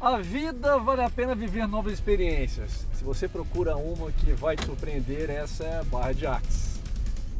A 0.00 0.16
vida 0.16 0.78
vale 0.78 1.02
a 1.02 1.10
pena 1.10 1.34
viver 1.34 1.68
novas 1.68 1.92
experiências. 1.92 2.86
Se 2.94 3.04
você 3.04 3.28
procura 3.28 3.76
uma 3.76 4.10
que 4.10 4.32
vai 4.32 4.56
te 4.56 4.64
surpreender, 4.64 5.28
essa 5.28 5.62
é 5.62 5.78
a 5.78 5.84
Barra 5.84 6.14
de 6.14 6.26
Axis. 6.26 6.80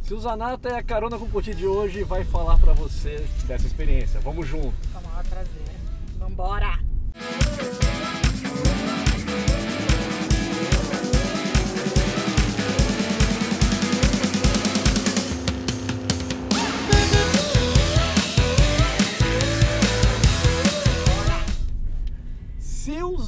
Se 0.03 0.13
o 0.13 0.21
Zanata 0.21 0.69
é 0.69 0.75
a 0.75 0.83
carona 0.83 1.19
com 1.19 1.25
o 1.25 1.31
curtir 1.31 1.55
de 1.55 1.67
hoje, 1.67 2.05
vai 2.05 2.23
falar 2.23 2.59
para 2.59 2.75
você 2.75 3.27
dessa 3.47 3.67
experiência. 3.67 4.21
Vamos 4.21 4.47
junto. 4.47 4.75
Com 4.93 4.99
o 4.99 5.11
maior 5.11 5.25
prazer. 5.27 5.75
Vambora! 6.19 6.90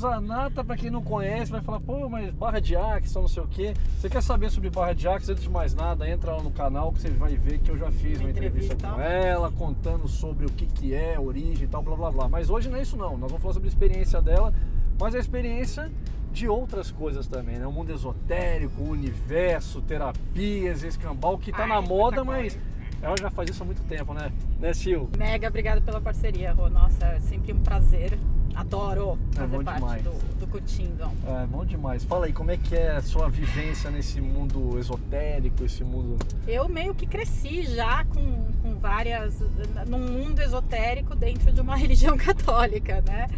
Zanata, 0.03 0.65
para 0.65 0.77
quem 0.77 0.91
não 0.91 1.01
conhece, 1.01 1.51
vai 1.53 1.61
falar, 1.61 1.79
pô, 1.81 2.09
mas 2.09 2.33
barra 2.35 2.61
de 2.61 2.75
Axis, 2.75 3.15
não 3.15 3.29
sei 3.29 3.43
o 3.43 3.47
quê. 3.47 3.73
Você 3.97 4.11
quer 4.11 4.21
saber 4.21 4.51
sobre 4.51 4.69
barra 4.69 4.93
de 4.95 5.07
Axis? 5.07 5.31
Antes 5.31 5.45
de 5.45 5.49
mais 5.51 5.75
nada, 5.75 6.09
entra 6.09 6.33
lá 6.35 6.43
no 6.43 6.51
canal 6.51 6.93
que 6.93 7.01
você 7.01 7.11
vai 7.11 7.37
ver 7.37 7.61
que 7.61 7.71
eu 7.71 7.79
já 7.79 7.91
fiz 7.93 8.19
uma, 8.19 8.25
Uma 8.25 8.31
entrevista, 8.31 8.75
entrevista. 8.75 8.89
com 8.97 9.01
ela, 9.01 9.51
contando 9.53 10.09
sobre 10.09 10.45
o 10.45 10.51
que, 10.51 10.67
que 10.67 10.93
é, 10.93 11.19
origem 11.21 11.65
e 11.65 11.69
tal, 11.69 11.83
blá 11.83 11.95
blá 11.95 12.11
blá. 12.11 12.29
Mas 12.29 12.51
hoje 12.51 12.69
não 12.69 12.77
é 12.79 12.83
isso 12.83 12.97
não, 12.97 13.17
nós 13.17 13.31
vamos 13.31 13.41
falar 13.43 13.55
sobre 13.55 13.69
a 13.69 13.73
experiência 13.73 14.21
dela, 14.21 14.53
mas 14.99 15.15
a 15.15 15.19
experiência 15.21 15.89
de 16.33 16.49
outras 16.49 16.91
coisas 16.91 17.29
também, 17.29 17.59
né? 17.59 17.67
O 17.67 17.73
mundo 17.73 17.93
esotérico, 17.93 18.83
o 18.83 18.91
universo, 18.91 19.81
terapias, 19.83 20.83
escambau, 20.83 21.39
que 21.39 21.53
tá 21.53 21.63
Ai, 21.63 21.69
na 21.69 21.81
moda, 21.81 22.25
mas 22.25 22.59
ela 23.01 23.15
já 23.17 23.31
faz 23.31 23.51
isso 23.51 23.63
há 23.63 23.67
muito 23.67 23.83
tempo, 23.85 24.13
né? 24.15 24.33
Né, 24.59 24.73
Sil? 24.75 25.07
Mega 25.17 25.47
obrigada 25.49 25.81
pela 25.81 26.01
parceria, 26.01 26.53
Rô. 26.53 26.69
Nossa, 26.69 27.05
é 27.07 27.21
sempre 27.21 27.53
um 27.53 27.61
prazer. 27.61 28.19
Adoro 28.55 29.19
É 29.37 29.47
bom 29.47 29.49
fazer 29.49 29.65
parte 29.65 29.81
demais. 29.81 30.03
do, 30.03 30.39
do 30.41 30.47
Cutindo. 30.47 31.05
É, 31.27 31.47
bom 31.47 31.65
demais. 31.65 32.05
Fala 32.05 32.27
aí, 32.27 32.33
como 32.33 32.51
é 32.51 32.57
que 32.57 32.75
é 32.75 32.93
a 32.97 33.03
sua 33.03 33.29
vivência 33.29 33.91
nesse 33.91 34.21
mundo 34.21 34.79
esotérico, 34.79 35.65
esse 35.65 35.83
mundo... 35.83 36.17
Eu 36.47 36.69
meio 36.69 36.95
que 36.95 37.07
cresci 37.07 37.63
já 37.65 38.05
com, 38.05 38.53
com 38.63 38.75
várias. 38.79 39.41
num 39.87 39.99
mundo 39.99 40.41
esotérico 40.41 41.15
dentro 41.15 41.53
de 41.53 41.61
uma 41.61 41.77
religião 41.77 42.17
católica, 42.17 43.03
né? 43.07 43.29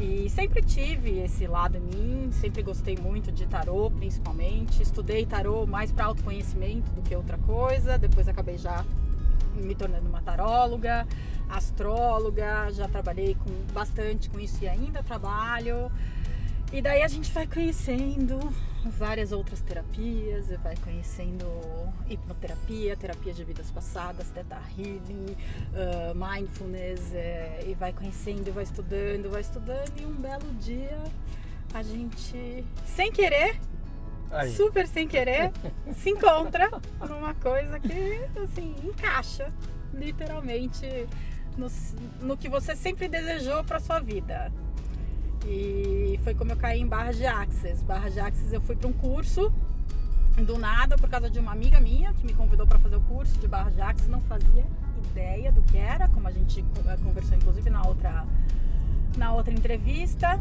E 0.00 0.30
sempre 0.30 0.62
tive 0.62 1.18
esse 1.18 1.46
lado 1.48 1.76
em 1.76 1.80
mim, 1.80 2.30
sempre 2.30 2.62
gostei 2.62 2.96
muito 2.96 3.32
de 3.32 3.46
tarô, 3.46 3.90
principalmente. 3.90 4.80
Estudei 4.80 5.26
tarô 5.26 5.66
mais 5.66 5.90
para 5.90 6.04
autoconhecimento 6.04 6.88
do 6.92 7.02
que 7.02 7.16
outra 7.16 7.36
coisa. 7.38 7.98
Depois 7.98 8.28
acabei 8.28 8.58
já 8.58 8.84
me 9.58 9.74
tornando 9.74 10.08
uma 10.08 10.20
taróloga, 10.20 11.06
astróloga, 11.48 12.70
já 12.72 12.88
trabalhei 12.88 13.34
com 13.34 13.50
bastante 13.72 14.28
com 14.30 14.38
isso 14.38 14.62
e 14.62 14.68
ainda 14.68 15.02
trabalho. 15.02 15.90
E 16.70 16.82
daí 16.82 17.02
a 17.02 17.08
gente 17.08 17.32
vai 17.32 17.46
conhecendo 17.46 18.38
várias 18.84 19.32
outras 19.32 19.60
terapias, 19.62 20.48
vai 20.62 20.76
conhecendo 20.76 21.46
hipnoterapia, 22.08 22.94
terapia 22.94 23.32
de 23.32 23.42
vidas 23.42 23.70
passadas, 23.70 24.28
teta 24.28 24.60
healing, 24.76 25.34
ah, 25.74 26.12
mindfulness, 26.14 27.14
eh, 27.14 27.64
e 27.68 27.74
vai 27.74 27.92
conhecendo, 27.92 28.52
vai 28.52 28.64
estudando, 28.64 29.30
vai 29.30 29.40
estudando, 29.40 29.98
e 29.98 30.04
um 30.04 30.12
belo 30.12 30.52
dia 30.60 31.02
a 31.72 31.82
gente, 31.82 32.64
sem 32.84 33.10
querer, 33.10 33.58
Aí. 34.30 34.50
super 34.54 34.86
sem 34.86 35.08
querer, 35.08 35.52
se 35.94 36.10
encontra 36.10 36.70
numa 37.08 37.34
coisa 37.34 37.78
que, 37.80 38.20
assim, 38.42 38.74
encaixa 38.84 39.52
literalmente 39.94 41.08
no, 41.56 41.68
no 42.20 42.36
que 42.36 42.48
você 42.48 42.76
sempre 42.76 43.08
desejou 43.08 43.64
para 43.64 43.80
sua 43.80 44.00
vida. 44.00 44.52
E 45.46 46.18
foi 46.24 46.34
como 46.34 46.52
eu 46.52 46.56
caí 46.56 46.80
em 46.80 46.86
Barra 46.86 47.12
de 47.12 47.26
Axis. 47.26 47.82
Barra 47.82 48.10
de 48.10 48.20
Axis 48.20 48.52
eu 48.52 48.60
fui 48.60 48.76
para 48.76 48.88
um 48.88 48.92
curso 48.92 49.52
do 50.36 50.56
nada 50.58 50.96
por 50.96 51.08
causa 51.08 51.28
de 51.28 51.38
uma 51.38 51.52
amiga 51.52 51.80
minha 51.80 52.12
que 52.14 52.24
me 52.24 52.32
convidou 52.32 52.66
para 52.66 52.78
fazer 52.78 52.96
o 52.96 53.00
curso 53.00 53.38
de 53.38 53.48
Barra 53.48 53.70
de 53.70 53.80
Axis. 53.80 54.08
Não 54.08 54.20
fazia 54.22 54.64
ideia 55.10 55.50
do 55.50 55.62
que 55.62 55.76
era, 55.76 56.08
como 56.08 56.28
a 56.28 56.30
gente 56.30 56.60
eh, 56.60 56.96
conversou 57.02 57.36
inclusive 57.36 57.70
na 57.70 57.86
outra 57.86 58.26
na 59.16 59.32
outra 59.32 59.52
entrevista. 59.52 60.40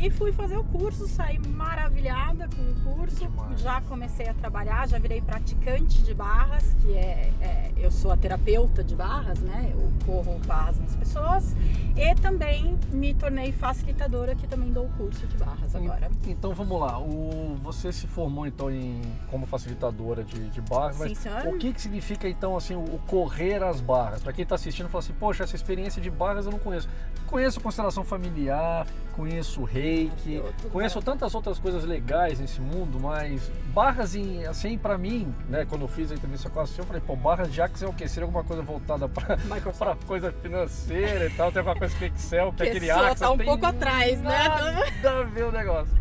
E 0.00 0.10
fui 0.10 0.32
fazer 0.32 0.56
o 0.56 0.64
curso, 0.64 1.06
saí 1.06 1.38
maravilhada 1.38 2.48
com 2.48 2.62
o 2.62 2.94
curso. 2.96 3.16
Demais. 3.16 3.60
Já 3.60 3.80
comecei 3.82 4.26
a 4.28 4.34
trabalhar, 4.34 4.88
já 4.88 4.98
virei 4.98 5.20
praticante 5.20 6.02
de 6.02 6.14
barras, 6.14 6.74
que 6.80 6.94
é, 6.94 7.30
é- 7.40 7.72
eu 7.76 7.90
sou 7.90 8.10
a 8.10 8.16
terapeuta 8.16 8.82
de 8.82 8.94
barras, 8.96 9.38
né? 9.40 9.70
Eu 9.72 9.92
corro 10.06 10.38
barras 10.46 10.78
nas 10.80 10.96
pessoas. 10.96 11.54
E 11.96 12.14
também 12.14 12.78
me 12.92 13.12
tornei 13.14 13.52
facilitadora, 13.52 14.34
que 14.34 14.46
também 14.46 14.72
dou 14.72 14.86
o 14.86 14.88
curso 14.90 15.26
de 15.26 15.36
barras 15.36 15.74
agora. 15.74 16.10
Então 16.26 16.54
vamos 16.54 16.80
lá, 16.80 16.98
o, 16.98 17.56
você 17.62 17.92
se 17.92 18.06
formou 18.06 18.46
então 18.46 18.70
em, 18.70 19.00
como 19.30 19.46
facilitadora 19.46 20.24
de, 20.24 20.48
de 20.48 20.60
barras, 20.60 20.96
Sim, 20.96 21.02
mas 21.08 21.18
senhor. 21.18 21.46
o 21.46 21.58
que, 21.58 21.72
que 21.72 21.80
significa 21.80 22.28
então 22.28 22.56
assim 22.56 22.74
o, 22.74 22.82
o 22.94 22.98
correr 23.06 23.62
as 23.62 23.80
barras? 23.80 24.22
Para 24.22 24.32
quem 24.32 24.44
está 24.44 24.54
assistindo 24.54 24.88
fala 24.88 25.02
assim, 25.04 25.12
poxa, 25.12 25.44
essa 25.44 25.56
experiência 25.56 26.00
de 26.00 26.10
barras 26.10 26.46
eu 26.46 26.52
não 26.52 26.58
conheço. 26.58 26.88
Conheço 27.26 27.60
constelação 27.60 28.02
familiar, 28.04 28.86
conheço 29.18 29.64
reiki, 29.64 30.40
conheço 30.72 31.02
tantas 31.02 31.34
outras 31.34 31.58
coisas 31.58 31.84
legais 31.84 32.38
nesse 32.38 32.60
mundo, 32.60 33.00
mas 33.00 33.50
barras 33.74 34.14
em, 34.14 34.46
assim 34.46 34.78
para 34.78 34.96
mim, 34.96 35.34
né, 35.48 35.66
quando 35.68 35.82
eu 35.82 35.88
fiz 35.88 36.12
a 36.12 36.14
entrevista 36.14 36.48
com 36.48 36.60
a 36.60 36.66
Sil, 36.70 36.82
eu 36.82 36.86
falei, 36.86 37.02
pô, 37.04 37.16
barras 37.16 37.52
de 37.52 37.60
é 37.60 37.88
o 37.88 37.92
quê? 37.92 38.06
Seria 38.06 38.26
alguma 38.26 38.44
coisa 38.44 38.62
voltada 38.62 39.08
para 39.08 39.36
coisa 40.06 40.30
financeira 40.30 41.26
e 41.26 41.30
tal, 41.30 41.50
tem 41.50 41.58
alguma 41.58 41.76
coisa 41.76 41.96
que 41.96 42.04
Excel, 42.04 42.52
que 42.52 42.58
Que 42.58 42.70
aquele 42.70 42.90
Axis 42.92 43.18
tá 43.18 43.32
um 43.32 43.38
pouco 43.38 43.66
atrás, 43.66 44.20
né? 44.20 44.48
Nada 45.02 45.20
a 45.20 45.22
ver 45.24 45.44
o 45.46 45.50
negócio. 45.50 45.96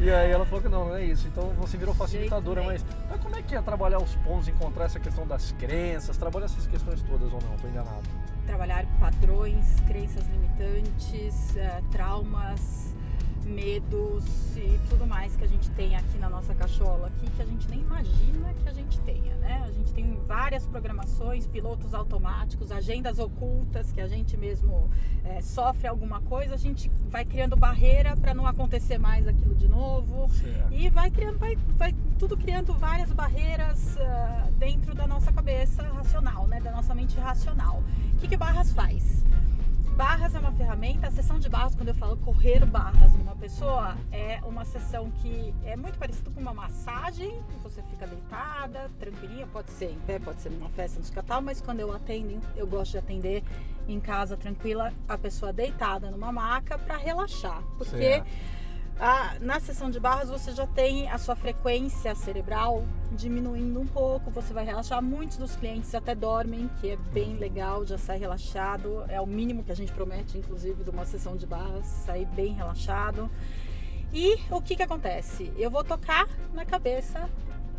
E 0.00 0.10
aí 0.10 0.30
ela 0.30 0.46
falou 0.46 0.62
que 0.62 0.68
não, 0.68 0.88
não 0.88 0.96
é 0.96 1.04
isso. 1.04 1.26
Então 1.28 1.50
você 1.58 1.76
virou 1.76 1.94
facilitadora, 1.94 2.62
Jeito 2.62 2.86
mas, 2.86 3.08
mas 3.10 3.20
como 3.20 3.36
é 3.36 3.42
que 3.42 3.54
é 3.54 3.60
trabalhar 3.60 3.98
os 3.98 4.14
pontos, 4.16 4.48
encontrar 4.48 4.86
essa 4.86 4.98
questão 4.98 5.26
das 5.26 5.52
crenças, 5.52 6.16
trabalhar 6.16 6.46
essas 6.46 6.66
questões 6.66 7.02
todas 7.02 7.30
ou 7.30 7.40
não? 7.42 7.56
Tô 7.58 7.68
enganado. 7.68 8.08
Trabalhar 8.46 8.86
padrões, 8.98 9.80
crenças 9.86 10.24
limitantes, 10.28 11.56
eh, 11.56 11.82
traumas, 11.90 12.93
medos 13.44 14.24
e 14.56 14.78
tudo 14.88 15.06
mais 15.06 15.36
que 15.36 15.44
a 15.44 15.46
gente 15.46 15.70
tem 15.70 15.94
aqui 15.96 16.18
na 16.18 16.28
nossa 16.28 16.54
cachola 16.54 17.08
aqui 17.08 17.30
que 17.30 17.42
a 17.42 17.44
gente 17.44 17.68
nem 17.68 17.80
imagina 17.80 18.54
que 18.54 18.68
a 18.68 18.72
gente 18.72 18.98
tenha, 19.00 19.34
né? 19.36 19.62
A 19.64 19.70
gente 19.70 19.92
tem 19.92 20.18
várias 20.26 20.66
programações, 20.66 21.46
pilotos 21.46 21.94
automáticos, 21.94 22.70
agendas 22.70 23.18
ocultas 23.18 23.92
que 23.92 24.00
a 24.00 24.08
gente 24.08 24.36
mesmo 24.36 24.90
eh, 25.24 25.40
sofre 25.42 25.86
alguma 25.86 26.20
coisa, 26.22 26.54
a 26.54 26.58
gente 26.58 26.90
vai 27.08 27.24
criando 27.24 27.56
barreira 27.56 28.16
para 28.16 28.34
não 28.34 28.46
acontecer 28.46 28.98
mais 28.98 29.26
aquilo 29.26 29.54
de 29.54 29.68
novo. 29.68 30.28
Certo. 30.34 30.72
E 30.72 30.88
vai 30.88 31.10
criando, 31.10 31.38
vai, 31.38 31.56
vai 31.76 31.94
tudo 32.18 32.36
criando 32.36 32.72
várias 32.74 33.12
barreiras 33.12 33.96
ah, 33.98 34.48
dentro 34.58 34.94
da 34.94 35.06
nossa 35.06 35.32
cabeça 35.32 35.82
racional, 35.82 36.46
né? 36.46 36.60
Da 36.60 36.70
nossa 36.70 36.94
mente 36.94 37.18
racional. 37.18 37.82
O 38.14 38.16
que, 38.18 38.28
que 38.28 38.36
Barras 38.36 38.72
faz? 38.72 39.24
Barras 39.96 40.34
é 40.34 40.40
uma 40.40 40.50
ferramenta, 40.50 41.06
a 41.06 41.10
sessão 41.12 41.38
de 41.38 41.48
barras, 41.48 41.76
quando 41.76 41.86
eu 41.86 41.94
falo 41.94 42.16
correr 42.16 42.66
barras 42.66 43.12
numa 43.14 43.36
pessoa, 43.36 43.96
é 44.10 44.40
uma 44.42 44.64
sessão 44.64 45.08
que 45.22 45.54
é 45.64 45.76
muito 45.76 45.96
parecida 46.00 46.32
com 46.32 46.40
uma 46.40 46.52
massagem, 46.52 47.40
você 47.62 47.80
fica 47.82 48.04
deitada, 48.04 48.90
tranquilinha, 48.98 49.46
pode 49.46 49.70
ser 49.70 49.92
em 49.92 49.98
pé, 50.00 50.18
pode 50.18 50.40
ser 50.40 50.50
numa 50.50 50.68
festa, 50.70 50.98
no 50.98 51.04
escatal, 51.04 51.40
mas 51.40 51.60
quando 51.60 51.78
eu 51.78 51.92
atendo, 51.94 52.40
eu 52.56 52.66
gosto 52.66 52.90
de 52.92 52.98
atender 52.98 53.44
em 53.86 54.00
casa 54.00 54.36
tranquila, 54.36 54.92
a 55.08 55.16
pessoa 55.16 55.52
deitada 55.52 56.10
numa 56.10 56.32
maca 56.32 56.76
para 56.76 56.96
relaxar, 56.96 57.62
porque 57.78 57.96
Certo. 57.96 58.26
Ah, 58.98 59.36
na 59.40 59.58
sessão 59.58 59.90
de 59.90 59.98
barras 59.98 60.28
você 60.28 60.52
já 60.52 60.66
tem 60.66 61.08
a 61.10 61.18
sua 61.18 61.34
frequência 61.34 62.14
cerebral 62.14 62.84
diminuindo 63.12 63.80
um 63.80 63.86
pouco, 63.86 64.30
você 64.30 64.52
vai 64.52 64.64
relaxar. 64.64 65.02
Muitos 65.02 65.36
dos 65.36 65.56
clientes 65.56 65.94
até 65.94 66.14
dormem, 66.14 66.70
que 66.80 66.90
é 66.90 66.96
bem 67.12 67.36
legal, 67.36 67.84
já 67.84 67.98
sai 67.98 68.18
relaxado. 68.18 69.04
É 69.08 69.20
o 69.20 69.26
mínimo 69.26 69.64
que 69.64 69.72
a 69.72 69.76
gente 69.76 69.92
promete, 69.92 70.38
inclusive, 70.38 70.84
de 70.84 70.90
uma 70.90 71.04
sessão 71.04 71.36
de 71.36 71.46
barras, 71.46 71.86
sair 71.86 72.26
bem 72.26 72.54
relaxado. 72.54 73.30
E 74.12 74.38
o 74.50 74.62
que 74.62 74.76
que 74.76 74.82
acontece? 74.82 75.52
Eu 75.56 75.70
vou 75.70 75.82
tocar 75.82 76.28
na 76.52 76.64
cabeça 76.64 77.28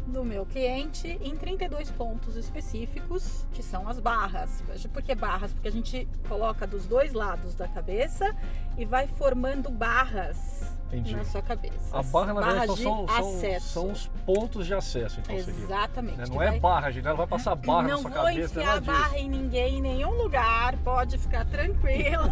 do 0.08 0.24
meu 0.24 0.46
cliente 0.46 1.18
em 1.22 1.36
32 1.36 1.90
pontos 1.92 2.36
específicos, 2.36 3.46
que 3.54 3.64
são 3.64 3.88
as 3.88 4.00
barras. 4.00 4.64
Por 4.94 5.02
que 5.02 5.16
barras? 5.16 5.52
Porque 5.54 5.68
a 5.68 5.72
gente 5.72 6.08
coloca 6.28 6.66
dos 6.68 6.86
dois 6.86 7.14
lados 7.14 7.56
da 7.56 7.68
cabeça 7.68 8.36
e 8.78 8.86
vai 8.86 9.08
formando 9.08 9.70
barras 9.70 10.64
Entendi. 10.88 11.16
na 11.16 11.26
sua 11.26 11.42
cabeça. 11.42 11.98
A 11.98 12.04
barra, 12.04 12.34
na 12.34 12.42
verdade, 12.42 12.56
Barras 12.68 12.80
então, 12.80 13.06
de 13.06 13.12
são, 13.12 13.18
são, 13.18 13.30
acesso. 13.38 13.68
são 13.68 13.92
os 13.92 14.08
pontos 14.26 14.66
de 14.68 14.74
acesso, 14.74 15.20
então. 15.20 15.36
Exatamente. 15.36 16.18
Né? 16.18 16.26
Não 16.30 16.42
é 16.42 16.52
vai- 16.52 16.60
barra, 16.60 16.92
gente. 16.92 17.08
Ela 17.08 17.18
vai 17.18 17.28
passar 17.28 17.56
barra 17.56 17.82
na 17.84 17.88
não 17.90 18.02
sua 18.02 18.12
vou 18.12 18.24
cabeça, 18.24 18.60
enfiar 18.60 18.66
nada 18.66 18.78
a 18.78 18.80
disso. 18.80 18.92
barra 19.04 19.18
em 19.20 19.30
ninguém 19.30 19.78
em 19.78 19.82
nenhum 19.82 20.12
lugar, 20.12 20.78
pode 20.84 21.18
ficar 21.18 21.46
tranquilo. 21.46 22.24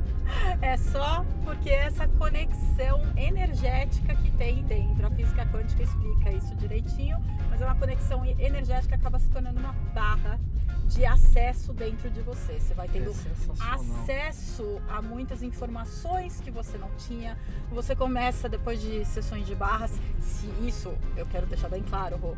é 0.62 0.76
só 0.78 1.24
porque 1.44 1.68
essa 1.70 2.08
conexão 2.08 3.02
energética 3.16 4.14
que 4.14 4.30
tem 4.32 4.62
dentro. 4.64 4.79
Física 5.20 5.44
quântica 5.52 5.82
explica 5.82 6.32
isso 6.32 6.54
direitinho, 6.54 7.18
mas 7.50 7.60
é 7.60 7.66
uma 7.66 7.74
conexão 7.74 8.24
energética 8.24 8.88
que 8.88 8.94
acaba 8.94 9.18
se 9.18 9.28
tornando 9.28 9.60
uma 9.60 9.74
barra 9.94 10.40
de 10.86 11.04
acesso 11.04 11.74
dentro 11.74 12.08
de 12.10 12.22
você. 12.22 12.58
Você 12.58 12.72
vai 12.72 12.88
tendo 12.88 13.10
É 13.10 13.74
acesso 13.74 14.80
a 14.88 15.02
muitas 15.02 15.42
informações 15.42 16.40
que 16.40 16.50
você 16.50 16.78
não 16.78 16.88
tinha. 16.96 17.36
Você 17.70 17.94
começa 17.94 18.48
depois 18.48 18.80
de 18.80 19.04
sessões 19.04 19.46
de 19.46 19.54
barras, 19.54 19.92
se 20.20 20.46
isso 20.66 20.94
eu 21.14 21.26
quero 21.26 21.46
deixar 21.46 21.68
bem 21.68 21.82
claro, 21.82 22.16
Rô, 22.16 22.34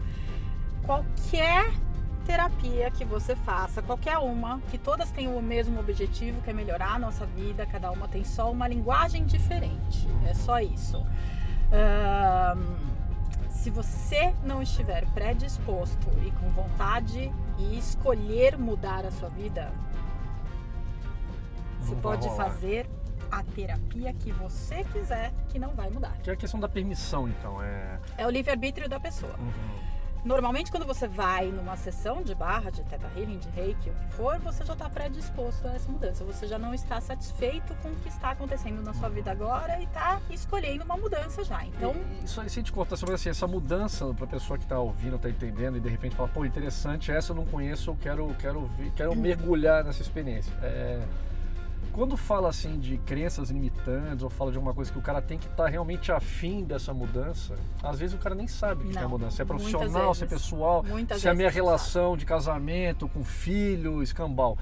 qualquer 0.83 1.73
terapia 2.27 2.91
que 2.91 3.05
você 3.05 3.37
faça, 3.37 3.81
qualquer 3.81 4.19
uma, 4.19 4.61
que 4.73 4.79
todas 4.79 5.13
tenham 5.13 5.37
o 5.37 5.43
mesmo 5.43 5.79
objetivo, 5.79 6.43
que 6.43 6.51
é 6.51 6.53
melhorar 6.53 6.95
a 6.95 6.99
nossa 6.99 7.27
vida, 7.27 7.65
cada 7.65 7.93
uma 7.93 8.09
tem 8.09 8.25
só 8.25 8.51
uma 8.51 8.67
linguagem 8.67 9.25
diferente. 9.25 10.09
É 10.29 10.35
só 10.35 10.59
isso. 10.59 11.01
Se 13.51 13.71
você 13.71 14.35
não 14.45 14.61
estiver 14.61 15.07
predisposto 15.13 16.09
e 16.27 16.31
com 16.33 16.51
vontade 16.51 17.33
e 17.59 17.79
escolher 17.79 18.59
mudar 18.59 19.07
a 19.07 19.11
sua 19.13 19.29
vida, 19.29 19.73
você 21.81 21.95
Não 21.95 22.01
vai 22.01 22.17
pode 22.17 22.29
rolar. 22.29 22.45
fazer 22.45 22.91
a 23.31 23.43
terapia 23.43 24.13
que 24.15 24.33
você 24.33 24.85
quiser, 24.85 25.33
que 25.49 25.59
não 25.59 25.71
vai 25.75 25.89
mudar. 25.91 26.13
Que 26.23 26.31
é 26.31 26.33
a 26.33 26.37
questão 26.37 26.59
da 26.61 26.69
permissão, 26.69 27.29
então. 27.29 27.63
É... 27.63 28.01
É 28.19 28.27
o 28.27 28.31
livre-arbítrio 28.31 28.89
da 28.89 28.99
pessoa. 29.01 29.35
Uhum. 29.39 29.53
Normalmente, 30.25 30.71
quando 30.71 30.87
você 30.87 31.09
vai 31.09 31.47
numa 31.51 31.77
sessão 31.77 32.23
de 32.23 32.33
barra, 32.33 32.71
de 32.71 32.83
teta 32.85 33.11
healing, 33.17 33.39
de 33.39 33.49
reiki, 33.51 33.91
o 33.91 33.93
que 33.93 34.15
for, 34.15 34.39
você 34.39 34.65
já 34.65 34.73
está 34.75 34.89
predisposto 34.89 35.67
a 35.67 35.73
essa 35.73 35.91
mudança. 35.91 36.25
Você 36.25 36.47
já 36.47 36.59
não 36.59 36.73
está 36.73 37.01
satisfeito 37.01 37.75
com 37.83 37.89
o 37.89 37.97
que 37.97 38.09
está 38.09 38.31
acontecendo 38.31 38.81
na 38.83 38.95
sua 38.95 39.09
vida 39.09 39.33
agora 39.33 39.81
e 39.81 39.85
está 39.85 40.21
escolhendo 40.31 40.85
uma 40.85 40.97
mudança 40.97 41.43
já. 41.43 41.65
Então, 41.67 41.93
E- 42.21 42.25
Isso 42.25 42.41
aí, 42.41 42.49
se 42.49 42.61
a 42.61 42.63
gente 42.63 42.73
cortar 42.73 42.97
sobre 42.97 43.17
assim, 43.17 43.31
essa 43.31 43.49
mudança 43.49 44.07
para 44.15 44.25
a 44.25 44.29
pessoa 44.29 44.57
que 44.57 44.65
está 44.65 44.79
ouvindo, 44.79 45.17
está 45.17 45.29
entendendo 45.29 45.77
e 45.77 45.81
de 45.81 45.89
repente 45.89 46.15
fala, 46.15 46.29
pô, 46.29 46.45
interessante, 46.45 47.11
essa 47.11 47.33
eu 47.33 47.37
não 47.37 47.45
conheço, 47.45 47.91
eu 47.91 47.97
quero, 48.01 48.33
quero, 48.39 48.65
ver, 48.67 48.93
quero 48.95 49.17
mergulhar 49.17 49.83
nessa 49.83 50.03
experiência. 50.03 50.53
É, 50.63 51.03
quando 51.93 52.17
fala 52.17 52.49
assim 52.49 52.79
de 52.79 52.97
crenças 52.99 53.51
limitantes 53.51 54.23
ou 54.23 54.31
fala 54.31 54.51
de 54.51 54.57
alguma 54.57 54.75
coisa 54.75 54.91
que 54.91 54.99
o 54.99 55.03
cara 55.03 55.21
tem 55.21 55.39
que 55.39 55.47
estar 55.47 55.67
realmente 55.67 56.11
afim 56.11 56.65
dessa 56.65 56.93
mudança, 56.95 57.55
às 57.83 57.99
vezes 57.99 58.15
o 58.15 58.19
cara 58.19 58.35
nem 58.35 58.49
sabe 58.49 58.85
o 58.85 58.91
que 58.91 58.99
é 58.99 59.03
a 59.03 59.09
mudança. 59.09 59.37
Se 59.37 59.43
é 59.43 59.45
profissional, 59.45 60.15
se 60.15 60.25
é 60.25 60.27
pessoal, 60.27 60.83
muitas 60.83 61.21
se 61.21 61.29
é 61.29 61.31
a 61.31 61.35
minha 61.35 61.51
relação 61.51 62.17
de 62.17 62.25
casamento 62.25 63.09
com 63.09 63.23
filho, 63.23 64.03
escambau. 64.03 64.57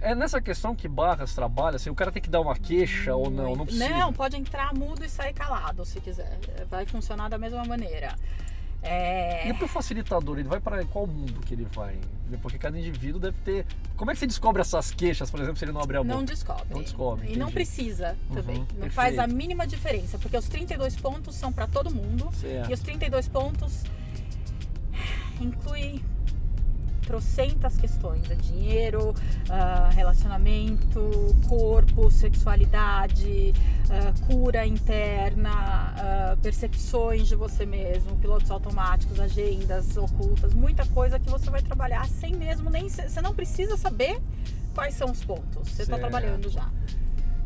É 0.00 0.14
nessa 0.14 0.40
questão 0.40 0.76
que 0.76 0.86
Barras 0.86 1.34
trabalha, 1.34 1.76
assim, 1.76 1.90
o 1.90 1.94
cara 1.94 2.12
tem 2.12 2.22
que 2.22 2.30
dar 2.30 2.40
uma 2.40 2.54
queixa 2.54 3.16
ou 3.16 3.30
não, 3.30 3.56
não 3.56 3.64
precisa. 3.64 3.88
Não, 3.88 4.12
pode 4.12 4.36
entrar 4.36 4.72
mudo 4.72 5.04
e 5.04 5.08
sair 5.08 5.32
calado 5.32 5.84
se 5.84 6.00
quiser. 6.00 6.38
Vai 6.70 6.86
funcionar 6.86 7.28
da 7.28 7.38
mesma 7.38 7.64
maneira. 7.64 8.14
É, 8.82 9.48
E 9.48 9.54
pro 9.54 9.66
facilitador, 9.66 10.38
ele 10.38 10.48
vai 10.48 10.60
para 10.60 10.84
qual 10.84 11.06
mundo 11.06 11.40
que 11.40 11.54
ele 11.54 11.64
vai? 11.64 11.98
Porque 12.36 12.58
cada 12.58 12.78
indivíduo 12.78 13.18
deve 13.20 13.36
ter. 13.44 13.64
Como 13.96 14.10
é 14.10 14.14
que 14.14 14.20
você 14.20 14.26
descobre 14.26 14.60
essas 14.60 14.90
queixas, 14.90 15.30
por 15.30 15.40
exemplo, 15.40 15.56
se 15.58 15.64
ele 15.64 15.72
não 15.72 15.80
abrir 15.80 15.96
a 15.96 16.02
boca? 16.02 16.14
Não 16.14 16.24
descobre. 16.24 16.66
Não 16.70 16.82
descobre, 16.82 17.26
E 17.26 17.30
não 17.36 17.48
entendi. 17.48 17.52
precisa 17.54 18.16
também. 18.32 18.58
Uhum, 18.58 18.66
não 18.78 18.90
faz 18.90 19.14
a 19.14 19.22
perfeito. 19.22 19.36
mínima 19.36 19.66
diferença, 19.66 20.18
porque 20.18 20.36
os 20.36 20.46
32 20.48 20.96
pontos 20.96 21.34
são 21.36 21.52
para 21.52 21.66
todo 21.66 21.90
mundo. 21.90 22.28
Certo. 22.34 22.70
E 22.70 22.74
os 22.74 22.80
32 22.80 23.28
pontos 23.28 23.82
inclui 25.40 26.02
trocentas 27.08 27.74
questões, 27.78 28.30
é 28.30 28.34
dinheiro, 28.34 29.14
ah, 29.48 29.88
relacionamento, 29.94 31.34
corpo, 31.48 32.10
sexualidade, 32.10 33.54
ah, 33.88 34.12
cura 34.26 34.66
interna, 34.66 35.50
ah, 35.50 36.36
percepções 36.42 37.26
de 37.26 37.34
você 37.34 37.64
mesmo, 37.64 38.14
pilotos 38.16 38.50
automáticos, 38.50 39.18
agendas 39.18 39.96
ocultas, 39.96 40.52
muita 40.52 40.84
coisa 40.88 41.18
que 41.18 41.30
você 41.30 41.48
vai 41.48 41.62
trabalhar 41.62 42.06
sem 42.06 42.36
mesmo 42.36 42.68
nem 42.68 42.90
você 42.90 43.22
não 43.22 43.34
precisa 43.34 43.78
saber 43.78 44.20
quais 44.74 44.92
são 44.92 45.10
os 45.10 45.24
pontos. 45.24 45.66
Você 45.70 45.82
está 45.82 45.96
trabalhando 45.96 46.50
já. 46.50 46.68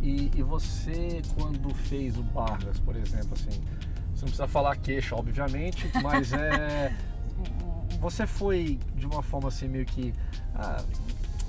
E, 0.03 0.29
e 0.35 0.43
você, 0.43 1.23
quando 1.37 1.73
fez 1.73 2.19
o 2.19 2.23
Barras, 2.25 2.81
por 2.81 2.97
exemplo, 2.97 3.35
assim, 3.35 3.61
você 4.13 4.23
não 4.23 4.29
precisa 4.29 4.49
falar 4.49 4.75
queixa, 4.75 5.15
obviamente, 5.15 5.89
mas 6.03 6.33
é. 6.33 6.93
Você 8.03 8.27
foi 8.27 8.81
de 8.97 9.07
uma 9.07 9.23
forma 9.23 9.47
assim, 9.47 9.69
meio 9.69 9.87
que. 9.87 10.13
Ah, 10.57 10.83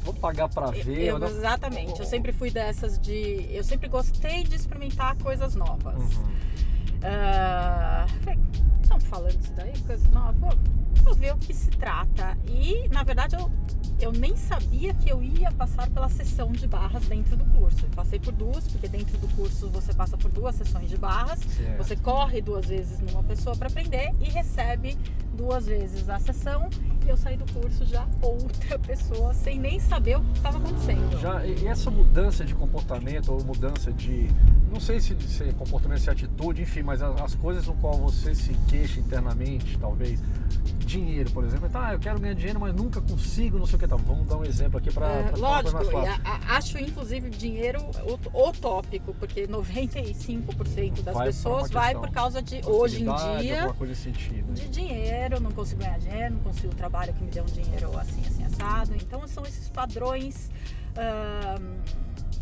vou 0.04 0.14
pagar 0.14 0.48
pra 0.48 0.68
ver. 0.70 1.00
Eu- 1.00 1.18
não? 1.18 1.28
exatamente. 1.28 2.00
Eu 2.00 2.06
sempre 2.06 2.32
fui 2.32 2.52
dessas 2.52 3.00
de. 3.00 3.48
Eu 3.50 3.64
sempre 3.64 3.88
gostei 3.90 4.44
de 4.44 4.56
experimentar 4.56 5.16
coisas 5.18 5.56
novas. 5.56 5.96
Uhum. 5.96 6.32
Ah, 7.04 8.06
falei, 8.22 8.40
estão 8.84 9.00
falando 9.00 9.42
isso 9.42 9.52
daí, 9.54 9.74
coisa 9.80 10.08
nova, 10.10 10.32
vou, 10.34 10.52
vou 11.04 11.16
ver 11.16 11.34
o 11.34 11.38
que 11.40 11.56
se 11.56 11.72
trata. 11.72 12.38
E, 12.48 12.88
na 12.90 13.02
verdade, 13.04 13.36
eu, 13.36 13.52
eu 14.04 14.12
nem 14.12 14.36
sabia 14.36 14.94
que 14.94 15.10
eu 15.10 15.24
ia 15.24 15.50
passar 15.54 15.90
pela 15.90 16.10
sessão 16.10 16.52
de 16.52 16.68
barras 16.68 17.06
dentro 17.06 17.38
do 17.38 17.46
curso. 17.58 17.86
Eu 17.86 17.90
passei 17.96 18.20
por 18.20 18.34
duas, 18.34 18.68
porque 18.68 18.90
dentro 18.90 19.18
do 19.18 19.28
curso 19.36 19.70
você 19.70 19.94
passa 19.94 20.18
por 20.18 20.30
duas 20.30 20.56
sessões 20.56 20.90
de 20.90 20.98
barras. 20.98 21.40
Certo. 21.40 21.78
Você 21.78 21.96
corre 21.96 22.42
duas 22.42 22.66
vezes 22.66 23.00
numa 23.00 23.24
pessoa 23.24 23.56
para 23.56 23.70
aprender 23.70 24.12
e 24.20 24.26
recebe 24.26 24.98
duas 25.36 25.66
vezes 25.66 26.10
a 26.10 26.20
sessão. 26.20 26.70
E 27.06 27.10
eu 27.10 27.18
saí 27.18 27.38
do 27.38 27.46
curso 27.54 27.86
já 27.86 28.06
outra 28.22 28.78
pessoa, 28.80 29.34
sem 29.34 29.60
nem 29.60 29.80
saber 29.80 30.18
o 30.18 30.22
que 30.22 30.38
estava 30.38 30.58
acontecendo. 30.58 31.20
Já, 31.20 31.46
e 31.46 31.68
essa 31.68 31.90
mudança 31.90 32.46
de 32.46 32.54
comportamento 32.54 33.32
ou 33.32 33.44
mudança 33.44 33.92
de. 33.92 34.30
Não 34.72 34.80
sei 34.80 35.00
se, 35.00 35.16
se 35.22 35.44
é 35.44 35.52
comportamento, 35.54 36.00
se 36.00 36.10
é 36.10 36.12
atitude, 36.12 36.62
enfim, 36.62 36.82
mas 36.82 37.02
as 37.02 37.36
coisas 37.36 37.68
no 37.68 37.74
qual 37.76 37.94
você 37.94 38.34
se 38.34 38.54
queixa 38.68 39.00
internamente, 39.00 39.78
talvez. 39.78 40.22
Dinheiro, 40.86 41.32
por 41.32 41.44
exemplo. 41.44 41.70
Tá, 41.70 41.94
eu 41.94 42.00
quero 42.00 42.20
ganhar 42.20 42.34
dinheiro, 42.34 42.60
mas 42.60 42.74
nunca 42.74 43.02
consigo, 43.02 43.58
não 43.58 43.66
sei 43.66 43.76
o 43.76 43.80
que. 43.80 43.93
Tá, 43.98 44.04
vamos 44.08 44.28
dar 44.28 44.38
um 44.38 44.44
exemplo 44.44 44.78
aqui 44.80 44.92
para 44.92 45.08
É, 45.08 45.32
lógico, 45.36 45.98
a- 45.98 46.20
a- 46.24 46.58
acho 46.58 46.78
inclusive 46.80 47.30
dinheiro 47.30 47.80
o- 48.34 48.50
utópico, 48.50 49.14
porque 49.20 49.46
95% 49.48 51.02
das 51.04 51.14
Vai 51.14 51.26
por 51.28 51.34
pessoas 51.34 51.72
vai 51.72 51.94
por 51.94 52.10
causa 52.12 52.42
de 52.42 52.62
hoje 52.66 53.04
em 53.04 53.14
dia 53.40 53.74
sentido. 53.96 54.54
de 54.54 54.68
dinheiro, 54.70 55.40
não 55.40 55.52
consigo 55.52 55.82
ganhar 55.82 56.00
dinheiro, 56.00 56.34
não 56.36 56.42
consigo 56.42 56.74
trabalho 56.76 57.14
que 57.14 57.24
me 57.24 57.30
dê 57.30 57.42
um 57.42 57.46
dinheiro 57.46 57.98
assim, 58.00 58.22
assim, 58.26 58.44
assado. 58.46 58.96
Então 58.96 59.28
são 59.28 59.46
esses 59.46 59.70
padrões 59.70 60.50
ahn, 60.98 61.62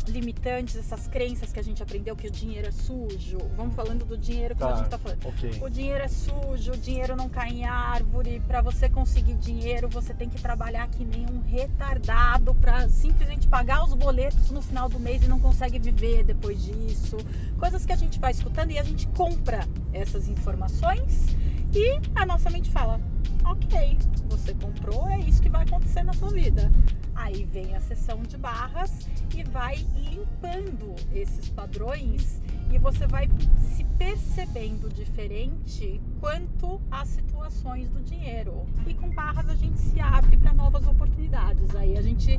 limitantes, 0.08 0.76
essas 0.76 1.06
crenças 1.08 1.52
que 1.52 1.58
a 1.60 1.62
gente 1.62 1.82
aprendeu 1.82 2.14
que 2.16 2.26
o 2.26 2.30
dinheiro 2.30 2.68
é 2.68 2.70
sujo. 2.70 3.38
Vamos 3.56 3.74
falando 3.74 4.04
do 4.04 4.16
dinheiro 4.16 4.54
a 4.54 4.56
Tá, 4.56 4.76
gente 4.76 4.88
tá 4.88 4.98
falando. 4.98 5.26
ok. 5.26 5.60
O 5.62 5.68
dinheiro 5.70 6.02
é 6.04 6.08
sujo, 6.08 6.72
o 6.72 6.76
dinheiro 6.76 7.16
não 7.16 7.28
cai 7.28 7.50
em 7.50 7.64
árvore. 7.64 8.40
Para 8.46 8.60
você 8.60 8.88
conseguir 8.88 9.34
dinheiro, 9.34 9.88
você 9.88 10.12
tem 10.14 10.28
que 10.28 10.40
trabalhar 10.40 10.88
que 10.88 11.04
nem 11.04 11.26
um 11.30 11.40
retardado 11.46 12.54
para 12.54 12.88
simplesmente 12.88 13.46
pagar 13.48 13.84
os 13.84 13.94
boletos 13.94 14.50
no 14.50 14.60
final 14.62 14.88
do 14.88 14.98
mês 14.98 15.22
e 15.24 15.28
não 15.28 15.38
consegue 15.40 15.78
viver 15.78 16.24
depois 16.24 16.62
disso. 16.62 17.16
Coisas 17.58 17.84
que 17.86 17.92
a 17.92 17.96
gente 17.96 18.18
vai 18.18 18.32
escutando 18.32 18.70
e 18.70 18.78
a 18.78 18.82
gente 18.82 19.06
compra 19.08 19.66
essas 19.92 20.28
informações 20.28 21.26
e 21.74 22.00
a 22.14 22.26
nossa 22.26 22.50
mente 22.50 22.70
fala: 22.70 23.00
ok, 23.44 23.98
você 24.28 24.54
comprou, 24.54 25.08
é 25.08 25.20
isso 25.20 25.40
que 25.42 25.48
vai 25.48 25.64
acontecer 25.64 26.02
na 26.02 26.12
sua 26.12 26.30
vida. 26.30 26.70
Aí 27.14 27.44
vem 27.44 27.74
a 27.74 27.80
sessão 27.80 28.22
de 28.22 28.36
barras 28.36 29.08
e 29.34 29.44
vai 29.44 29.76
limpando 29.96 30.94
esses 31.14 31.48
padrões 31.48 32.40
e 32.70 32.78
você 32.78 33.06
vai 33.06 33.28
se 33.76 33.84
percebendo 33.84 34.88
diferente 34.92 36.00
quanto 36.20 36.80
às 36.90 37.08
situações 37.08 37.88
do 37.90 38.00
dinheiro. 38.00 38.66
E 38.86 38.94
com 38.94 39.10
barras 39.10 39.48
a 39.48 39.54
gente 39.54 39.78
se 39.78 40.00
abre 40.00 40.36
para 40.36 40.52
novas 40.52 40.86
oportunidades. 40.86 41.74
Aí 41.76 41.96
a 41.96 42.02
gente 42.02 42.38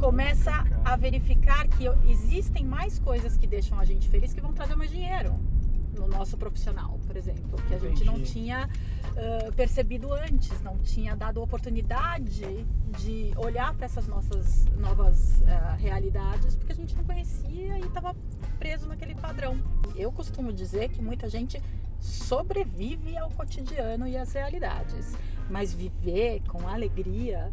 começa 0.00 0.64
a 0.84 0.96
verificar 0.96 1.66
que 1.68 1.84
existem 2.08 2.64
mais 2.64 2.98
coisas 2.98 3.36
que 3.36 3.46
deixam 3.46 3.78
a 3.78 3.84
gente 3.84 4.08
feliz 4.08 4.32
que 4.32 4.40
vão 4.40 4.52
trazer 4.52 4.76
mais 4.76 4.90
dinheiro 4.90 5.38
no 5.92 6.08
nosso 6.08 6.36
profissional, 6.36 6.98
por 7.06 7.16
exemplo, 7.16 7.60
que 7.68 7.74
a 7.74 7.78
gente 7.78 8.04
não 8.04 8.14
Entendi. 8.14 8.32
tinha 8.32 8.68
ah, 9.16 9.52
percebido 9.54 10.12
antes, 10.12 10.60
não 10.62 10.78
tinha 10.78 11.14
dado 11.14 11.42
oportunidade 11.42 12.64
de 12.98 13.32
olhar 13.36 13.74
para 13.74 13.86
essas 13.86 14.06
nossas 14.06 14.64
novas 14.76 15.42
ah, 15.42 15.76
realidades, 15.78 16.56
porque 16.56 16.72
a 16.72 16.76
gente 16.76 16.96
não 16.96 17.04
conhecia 17.04 17.78
e 17.78 17.82
estava 17.82 18.14
preso 18.58 18.88
naquele 18.88 19.14
padrão. 19.14 19.58
Eu 19.94 20.10
costumo 20.10 20.52
dizer 20.52 20.88
que 20.88 21.02
muita 21.02 21.28
gente 21.28 21.62
sobrevive 22.00 23.16
ao 23.16 23.30
cotidiano 23.30 24.08
e 24.08 24.16
às 24.16 24.32
realidades, 24.32 25.14
mas 25.48 25.72
viver 25.72 26.42
com 26.48 26.66
alegria 26.66 27.52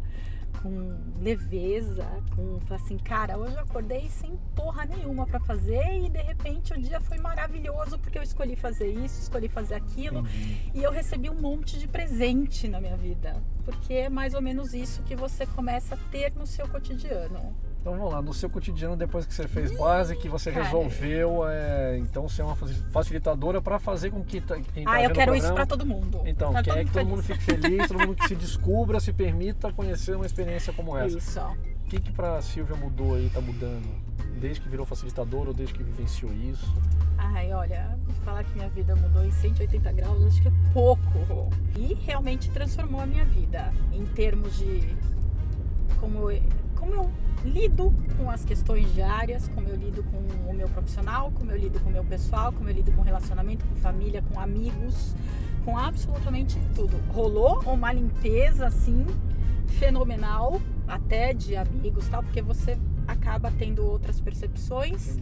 com 0.62 0.96
leveza, 1.20 2.06
com 2.34 2.58
assim, 2.74 2.98
cara, 2.98 3.38
hoje 3.38 3.54
eu 3.54 3.60
acordei 3.60 4.08
sem 4.08 4.38
porra 4.54 4.84
nenhuma 4.84 5.26
para 5.26 5.40
fazer 5.40 6.04
e 6.04 6.08
de 6.08 6.20
repente 6.20 6.72
o 6.72 6.80
dia 6.80 7.00
foi 7.00 7.18
maravilhoso 7.18 7.98
porque 7.98 8.18
eu 8.18 8.22
escolhi 8.22 8.56
fazer 8.56 8.88
isso, 8.88 9.20
escolhi 9.20 9.48
fazer 9.48 9.74
aquilo 9.74 10.20
Entendi. 10.20 10.70
e 10.74 10.82
eu 10.82 10.90
recebi 10.90 11.30
um 11.30 11.40
monte 11.40 11.78
de 11.78 11.88
presente 11.88 12.68
na 12.68 12.80
minha 12.80 12.96
vida, 12.96 13.42
porque 13.64 13.94
é 13.94 14.08
mais 14.08 14.34
ou 14.34 14.42
menos 14.42 14.74
isso 14.74 15.02
que 15.02 15.16
você 15.16 15.46
começa 15.46 15.94
a 15.94 15.98
ter 16.10 16.32
no 16.34 16.46
seu 16.46 16.68
cotidiano. 16.68 17.54
Então 17.80 17.96
vamos 17.96 18.12
lá, 18.12 18.20
no 18.20 18.34
seu 18.34 18.50
cotidiano, 18.50 18.94
depois 18.94 19.24
que 19.24 19.32
você 19.32 19.48
fez 19.48 19.74
base, 19.76 20.14
que 20.14 20.28
você 20.28 20.52
Cara. 20.52 20.64
resolveu, 20.66 21.48
é, 21.48 21.96
então 21.96 22.28
ser 22.28 22.42
uma 22.42 22.54
faci- 22.54 22.74
facilitadora 22.90 23.62
para 23.62 23.78
fazer 23.78 24.10
com 24.10 24.22
que 24.22 24.38
tá- 24.38 24.60
quem 24.74 24.84
tá 24.84 24.92
Ah, 24.92 25.02
eu 25.02 25.10
quero 25.10 25.32
o 25.32 25.34
isso 25.34 25.46
programa- 25.46 25.54
pra 25.54 25.76
todo 25.78 25.86
mundo. 25.86 26.20
Então, 26.26 26.52
quer 26.62 26.84
que 26.84 26.90
todo 26.92 27.06
mundo 27.06 27.22
fique 27.22 27.42
feliz, 27.42 27.88
todo 27.88 27.98
mundo 28.00 28.14
que 28.16 28.28
se 28.28 28.36
descubra, 28.36 29.00
se 29.00 29.14
permita 29.14 29.72
conhecer 29.72 30.14
uma 30.14 30.26
experiência 30.26 30.74
como 30.74 30.94
essa. 30.96 31.16
Isso. 31.16 31.40
O 31.40 31.88
que 31.88 31.98
que 32.00 32.12
pra 32.12 32.40
Silvia 32.42 32.76
mudou 32.76 33.14
aí, 33.14 33.30
tá 33.30 33.40
mudando? 33.40 33.88
Desde 34.38 34.60
que 34.60 34.68
virou 34.68 34.84
facilitadora 34.84 35.48
ou 35.48 35.54
desde 35.54 35.72
que 35.74 35.82
vivenciou 35.82 36.30
isso? 36.34 36.72
Ai, 37.16 37.50
olha, 37.54 37.98
falar 38.24 38.44
que 38.44 38.54
minha 38.56 38.68
vida 38.68 38.94
mudou 38.94 39.24
em 39.24 39.30
180 39.30 39.90
graus, 39.92 40.22
acho 40.26 40.42
que 40.42 40.48
é 40.48 40.52
pouco. 40.74 41.48
E 41.78 41.94
realmente 41.94 42.50
transformou 42.50 43.00
a 43.00 43.06
minha 43.06 43.24
vida 43.24 43.72
em 43.92 44.04
termos 44.04 44.56
de 44.58 44.94
como 45.98 46.30
como 46.80 46.94
eu 46.94 47.10
lido 47.44 47.94
com 48.16 48.30
as 48.30 48.44
questões 48.44 48.92
diárias, 48.94 49.46
como 49.48 49.68
eu 49.68 49.76
lido 49.76 50.02
com 50.04 50.16
o 50.50 50.54
meu 50.54 50.68
profissional, 50.68 51.30
como 51.32 51.50
eu 51.52 51.58
lido 51.58 51.78
com 51.80 51.90
o 51.90 51.92
meu 51.92 52.04
pessoal, 52.04 52.52
como 52.52 52.68
eu 52.68 52.74
lido 52.74 52.90
com 52.92 53.02
relacionamento, 53.02 53.64
com 53.66 53.76
família, 53.76 54.22
com 54.22 54.40
amigos, 54.40 55.14
com 55.64 55.76
absolutamente 55.76 56.58
tudo. 56.74 56.96
Rolou 57.12 57.60
uma 57.66 57.92
limpeza 57.92 58.66
assim 58.66 59.06
fenomenal, 59.66 60.60
até 60.88 61.32
de 61.34 61.54
amigos, 61.54 62.08
tal, 62.08 62.22
porque 62.22 62.42
você 62.42 62.78
acaba 63.06 63.52
tendo 63.52 63.84
outras 63.84 64.20
percepções 64.20 65.18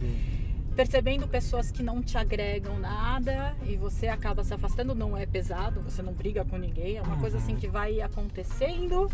percebendo 0.75 1.27
pessoas 1.27 1.71
que 1.71 1.83
não 1.83 2.01
te 2.01 2.17
agregam 2.17 2.79
nada 2.79 3.53
e 3.65 3.75
você 3.75 4.07
acaba 4.07 4.45
se 4.45 4.53
afastando, 4.53 4.95
não 4.95 5.17
é 5.17 5.25
pesado, 5.25 5.81
você 5.81 6.01
não 6.01 6.13
briga 6.13 6.45
com 6.45 6.55
ninguém, 6.55 6.95
é 6.95 7.01
uma 7.01 7.17
coisa 7.17 7.37
assim 7.37 7.57
que 7.57 7.67
vai 7.67 7.99
acontecendo 7.99 9.09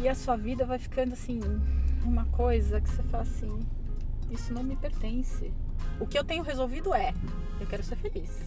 e 0.00 0.08
a 0.08 0.14
sua 0.14 0.36
vida 0.36 0.64
vai 0.64 0.78
ficando 0.78 1.12
assim, 1.12 1.40
uma 2.04 2.24
coisa 2.26 2.80
que 2.80 2.88
você 2.88 3.02
fala 3.04 3.22
assim, 3.22 3.58
isso 4.30 4.52
não 4.52 4.62
me 4.62 4.76
pertence. 4.76 5.52
O 5.98 6.06
que 6.06 6.18
eu 6.18 6.24
tenho 6.24 6.42
resolvido 6.42 6.94
é, 6.94 7.12
eu 7.60 7.66
quero 7.66 7.82
ser 7.82 7.96
feliz. 7.96 8.38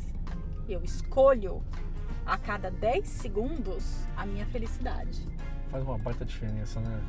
Eu 0.70 0.82
escolho 0.84 1.62
a 2.26 2.38
cada 2.38 2.70
10 2.72 3.08
segundos 3.08 4.06
a 4.16 4.26
minha 4.26 4.46
felicidade. 4.46 5.26
Faz 5.70 5.84
uma 5.84 5.98
baita 5.98 6.24
diferença, 6.24 6.80
né? 6.80 7.02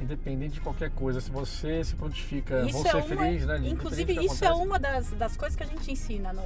Independente 0.00 0.54
de 0.54 0.60
qualquer 0.60 0.90
coisa, 0.90 1.20
se 1.20 1.30
você 1.30 1.84
se 1.84 1.94
prontifica, 1.94 2.62
Isso 2.62 2.72
vou 2.78 2.86
é 2.86 2.90
ser 2.90 2.96
uma- 2.96 3.24
feliz, 3.24 3.46
né? 3.46 3.58
Inclusive, 3.68 4.12
isso 4.24 4.44
é 4.44 4.48
acontece. 4.48 4.66
uma 4.66 4.78
das, 4.78 5.10
das 5.12 5.36
coisas 5.36 5.56
que 5.56 5.62
a 5.62 5.66
gente 5.66 5.90
ensina 5.90 6.32
no, 6.32 6.42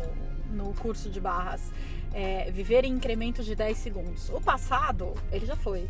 no 0.66 0.74
curso 0.74 1.08
de 1.08 1.20
barras. 1.20 1.72
É 2.12 2.50
viver 2.50 2.84
em 2.84 2.92
incrementos 2.94 3.44
de 3.46 3.54
10 3.54 3.76
segundos. 3.78 4.28
O 4.30 4.40
passado, 4.40 5.14
ele 5.30 5.46
já 5.46 5.56
foi. 5.56 5.86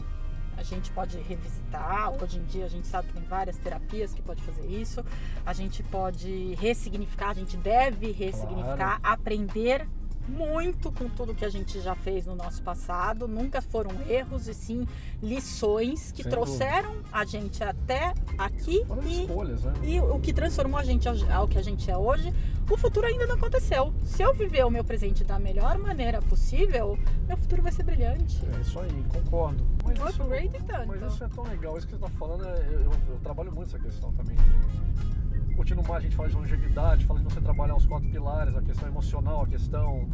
A 0.59 0.65
gente 0.65 0.91
pode 0.91 1.17
revisitar, 1.19 2.13
hoje 2.21 2.39
em 2.39 2.45
dia 2.45 2.65
a 2.65 2.69
gente 2.69 2.89
sabe 2.89 3.07
que 3.07 3.15
tem 3.15 3.23
várias 3.23 3.57
terapias 3.59 4.13
que 4.13 4.21
pode 4.21 4.43
fazer 4.43 4.67
isso. 4.67 5.05
A 5.47 5.53
gente 5.53 5.85
pode 5.85 6.55
ressignificar, 6.57 7.31
a 7.31 7.35
gente 7.35 7.57
deve 7.57 8.11
ressignificar, 8.11 8.99
aprender 9.01 9.87
muito 10.29 10.93
com 10.93 11.09
tudo 11.09 11.35
que 11.35 11.45
a 11.45 11.49
gente 11.49 11.81
já 11.81 11.95
fez 11.95 12.27
no 12.27 12.35
nosso 12.35 12.63
passado. 12.63 13.27
Nunca 13.27 13.61
foram 13.63 13.91
erros 14.09 14.47
e 14.49 14.55
sim 14.55 14.87
lições 15.23 16.13
que 16.13 16.23
Sem 16.23 16.31
trouxeram 16.31 16.97
a 17.13 17.25
gente 17.25 17.63
até 17.65 18.13
aqui 18.37 18.85
e 19.05 19.23
escolhas, 19.23 19.63
né? 19.65 19.73
e 19.83 20.01
o 20.01 20.19
que 20.21 20.33
transformou 20.33 20.79
a 20.79 20.85
gente 20.85 21.09
ao, 21.09 21.49
que 21.49 21.59
a 21.59 21.63
gente 21.63 21.91
é 21.91 21.97
hoje, 21.97 22.33
o 22.71 22.77
futuro 22.77 23.07
ainda 23.07 23.27
não 23.27 23.35
aconteceu. 23.37 23.93
Se 24.05 24.23
eu 24.23 24.35
viver 24.35 24.65
o 24.65 24.71
meu 24.71 24.85
presente 24.85 25.25
da 25.25 25.39
melhor 25.39 25.79
maneira 25.79 26.21
possível, 26.23 26.99
meu 27.27 27.37
futuro 27.37 27.63
vai 27.63 27.73
ser 27.73 27.83
brilhante. 27.83 28.41
É 28.57 28.61
isso 28.61 28.79
aí, 28.79 29.05
concordo. 29.13 29.67
Mas 29.85 29.97
isso, 29.97 30.23
upgrade 30.23 30.59
tanto. 30.67 30.87
mas 30.89 31.13
isso 31.13 31.25
é 31.25 31.29
tão 31.29 31.45
legal, 31.45 31.79
isso 31.79 31.87
que 31.87 31.95
você 31.95 32.01
tá 32.03 32.11
falando, 32.11 32.45
é- 32.47 32.67
eu, 32.73 32.81
eu- 32.83 32.93
eu 33.11 33.19
trabalho 33.23 33.51
muito 33.53 33.69
essa 33.69 33.79
questão 33.79 34.13
também. 34.13 34.37
de- 34.37 35.28
Mais, 35.59 35.91
a 35.91 36.01
gente 36.01 36.15
fala 36.15 36.29
de 36.29 36.37
longevidade, 36.37 37.05
fala 37.05 37.19
de 37.19 37.25
você 37.25 37.41
trabalhar 37.41 37.75
os 37.75 37.85
quatro 37.85 38.09
pilares, 38.09 38.55
a 38.55 38.63
questão 38.63 38.89
emocional, 38.89 39.43
a 39.43 39.47
questão 39.47 40.09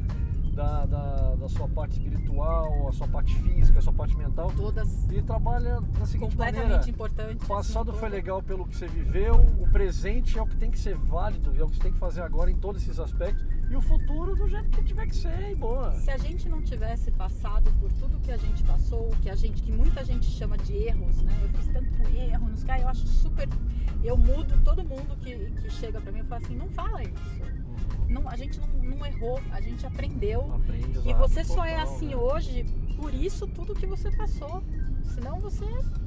da, 0.54 0.86
da, 0.86 1.34
da 1.34 1.48
sua 1.48 1.68
parte 1.68 1.92
espiritual, 1.98 2.88
a 2.88 2.92
sua 2.92 3.08
parte 3.08 3.34
física, 3.36 3.78
a 3.78 3.82
sua 3.82 3.92
parte 3.92 4.16
mental. 4.16 4.52
Todas 4.56 5.10
E 5.10 5.20
trabalha 5.22 5.80
da 5.80 6.06
seguinte 6.06 6.30
completamente 6.30 6.70
maneira. 6.70 6.90
importantes. 6.90 7.44
O 7.44 7.48
passado 7.48 7.90
assim, 7.90 8.00
foi 8.00 8.08
legal 8.08 8.42
pelo 8.42 8.66
que 8.66 8.76
você 8.76 8.86
viveu, 8.86 9.34
o 9.60 9.68
presente 9.70 10.38
é 10.38 10.42
o 10.42 10.46
que 10.46 10.56
tem 10.56 10.70
que 10.70 10.78
ser 10.78 10.96
válido, 10.96 11.50
é 11.58 11.62
o 11.62 11.68
que 11.68 11.76
você 11.76 11.82
tem 11.82 11.92
que 11.92 11.98
fazer 11.98 12.22
agora 12.22 12.50
em 12.50 12.56
todos 12.56 12.82
esses 12.82 12.98
aspectos, 12.98 13.44
e 13.70 13.76
o 13.76 13.80
futuro 13.80 14.34
do 14.36 14.46
jeito 14.48 14.68
que 14.70 14.84
tiver 14.84 15.06
que 15.06 15.16
ser, 15.16 15.50
e 15.50 15.54
boa. 15.54 15.92
Se 15.92 16.10
a 16.10 16.18
gente 16.18 16.48
não 16.48 16.62
tivesse 16.62 17.10
passado 17.10 17.70
por 17.80 17.90
tudo 17.92 18.20
que 18.20 18.30
a 18.30 18.36
gente 18.36 18.62
passou, 18.62 19.08
que 19.22 19.30
a 19.30 19.34
gente, 19.34 19.62
que 19.62 19.72
muita 19.72 20.04
gente 20.04 20.26
chama 20.26 20.56
de 20.58 20.74
erros, 20.74 21.22
né? 21.22 21.32
Eu 21.42 21.48
fiz 21.48 21.72
tanto 21.72 22.08
erro, 22.14 22.48
nos 22.48 22.62
caras, 22.62 22.82
eu 22.82 22.88
acho 22.88 23.06
super. 23.06 23.48
Eu 24.02 24.16
mudo 24.16 24.62
todo 24.62 24.84
mundo 24.84 25.16
que, 25.16 25.34
que 25.50 25.70
chega 25.70 26.00
pra 26.00 26.12
mim 26.12 26.20
e 26.20 26.24
fala 26.24 26.42
assim, 26.44 26.54
não 26.56 26.68
fala 26.68 27.02
isso. 27.02 27.63
Não, 28.08 28.28
a 28.28 28.36
gente 28.36 28.60
não, 28.60 28.68
não 28.96 29.06
errou, 29.06 29.40
a 29.50 29.60
gente 29.60 29.86
aprendeu. 29.86 30.52
Aprendizado 30.54 31.08
E 31.08 31.14
você 31.14 31.44
só 31.44 31.64
é 31.64 31.76
total, 31.76 31.94
assim 31.94 32.08
né? 32.08 32.16
hoje 32.16 32.66
por 32.96 33.12
isso 33.12 33.46
tudo 33.46 33.74
que 33.74 33.86
você 33.86 34.10
passou. 34.10 34.62
Senão 35.14 35.38
você 35.38 35.64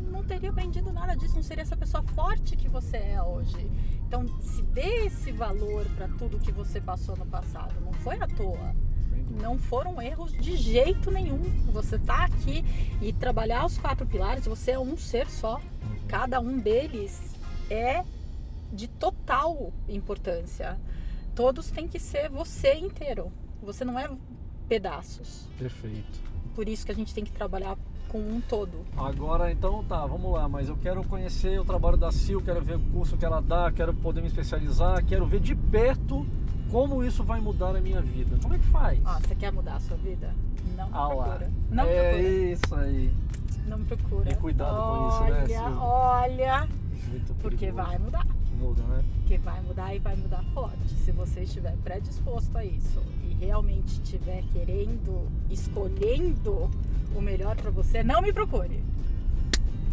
não 0.10 0.24
teria 0.24 0.50
aprendido 0.50 0.92
nada 0.92 1.16
disso, 1.16 1.36
não 1.36 1.44
seria 1.44 1.62
essa 1.62 1.77
pessoa 1.77 2.04
forte 2.04 2.56
que 2.56 2.68
você 2.68 2.98
é 2.98 3.22
hoje. 3.22 3.70
Então, 4.08 4.25
se 4.42 4.62
dê 4.62 5.06
esse 5.06 5.32
valor 5.32 5.86
para 5.96 6.08
tudo 6.08 6.39
que 6.39 6.51
você 6.51 6.80
passou 6.80 7.16
no 7.18 7.25
passado. 7.25 7.74
Não 7.84 7.94
foi 7.94 8.16
à 8.16 8.27
toa. 8.27 8.75
Não 9.42 9.58
foram 9.58 10.01
erros 10.01 10.32
de 10.32 10.56
jeito 10.56 11.12
nenhum. 11.12 11.42
Você 11.72 12.00
tá 12.00 12.25
aqui 12.25 12.63
e 13.01 13.12
trabalhar 13.12 13.66
os 13.66 13.77
quatro 13.77 14.06
pilares, 14.06 14.46
você 14.46 14.72
é 14.72 14.80
um 14.80 14.98
ser 14.98 15.30
só. 15.30 15.62
Cada 16.08 16.39
um 16.39 16.58
deles 16.58 17.36
é 17.70 18.04
de 18.72 18.88
total 18.88 19.72
importância. 19.88 20.77
Todos 21.38 21.70
têm 21.70 21.88
que 21.88 22.00
ser 22.00 22.29
você 22.32 22.74
inteiro. 22.74 23.32
Você 23.62 23.86
não 23.86 24.00
é 24.00 24.10
pedaços. 24.67 25.48
Perfeito. 25.60 26.20
Por 26.56 26.67
isso 26.67 26.84
que 26.84 26.91
a 26.91 26.96
gente 26.96 27.13
tem 27.13 27.24
que 27.24 27.32
trabalhar 27.32 27.77
com 28.10 28.17
um 28.17 28.41
todo. 28.41 28.84
Agora, 28.98 29.51
então, 29.51 29.84
tá, 29.84 30.03
vamos 30.08 30.34
lá, 30.34 30.50
mas 30.50 30.67
eu 30.67 30.75
quero 30.77 31.03
conhecer 31.03 31.60
o 31.60 31.63
trabalho 31.63 31.96
da 31.96 32.12
Sil, 32.12 32.41
quero 32.41 32.60
ver 32.63 32.77
o 32.77 32.79
curso 32.79 33.15
que 33.17 33.24
ela 33.24 33.39
dá, 33.39 33.72
quero 33.72 33.94
poder 33.94 34.22
me 34.22 34.27
especializar, 34.27 35.06
quero 35.06 35.27
ver 35.27 35.39
de 35.39 35.53
perto 35.53 36.25
como 36.72 37.03
isso 37.03 37.24
vai 37.24 37.39
mudar 37.39 37.75
a 37.75 37.82
minha 37.82 38.01
vida. 38.01 38.39
Como 38.41 38.56
é 38.56 38.58
que 38.58 38.65
faz? 38.65 39.00
Ó, 39.06 39.20
você 39.20 39.36
quer 39.36 39.51
mudar 39.51 39.75
a 39.75 39.79
sua 39.79 39.98
vida? 39.98 40.34
Não 40.75 40.89
Ah 40.91 41.08
procura. 41.08 41.51
Não 41.70 41.84
é 41.84 42.12
procura. 42.13 42.29
isso 42.29 42.75
aí. 42.75 43.13
Não 43.67 43.86
procura. 43.86 44.32
E 44.32 44.36
cuidado 44.38 44.75
com 44.75 45.10
isso, 45.10 45.24
né, 45.24 45.41
Olha, 45.44 45.48
Sil? 45.53 45.77
olha, 45.77 46.67
Muito 47.10 47.34
porque 47.36 47.58
perigoso. 47.68 47.88
vai 47.88 47.98
mudar. 47.98 48.26
Muda, 48.60 48.84
né? 48.84 49.04
que 49.28 49.38
vai 49.38 49.62
mudar 49.62 49.94
e 49.94 50.00
vai 50.00 50.16
mudar 50.16 50.44
forte. 50.54 50.90
Se 50.96 51.12
você 51.12 51.42
estiver 51.42 51.76
predisposto 51.84 52.58
a 52.58 52.66
isso 52.66 53.02
e 53.24 53.34
realmente 53.46 54.02
estiver 54.02 54.44
querendo, 54.54 55.28
escolhendo 55.50 56.70
o 57.16 57.22
melhor 57.22 57.56
para 57.56 57.70
você, 57.70 58.04
não 58.04 58.22
me 58.22 58.32
procure. 58.34 58.84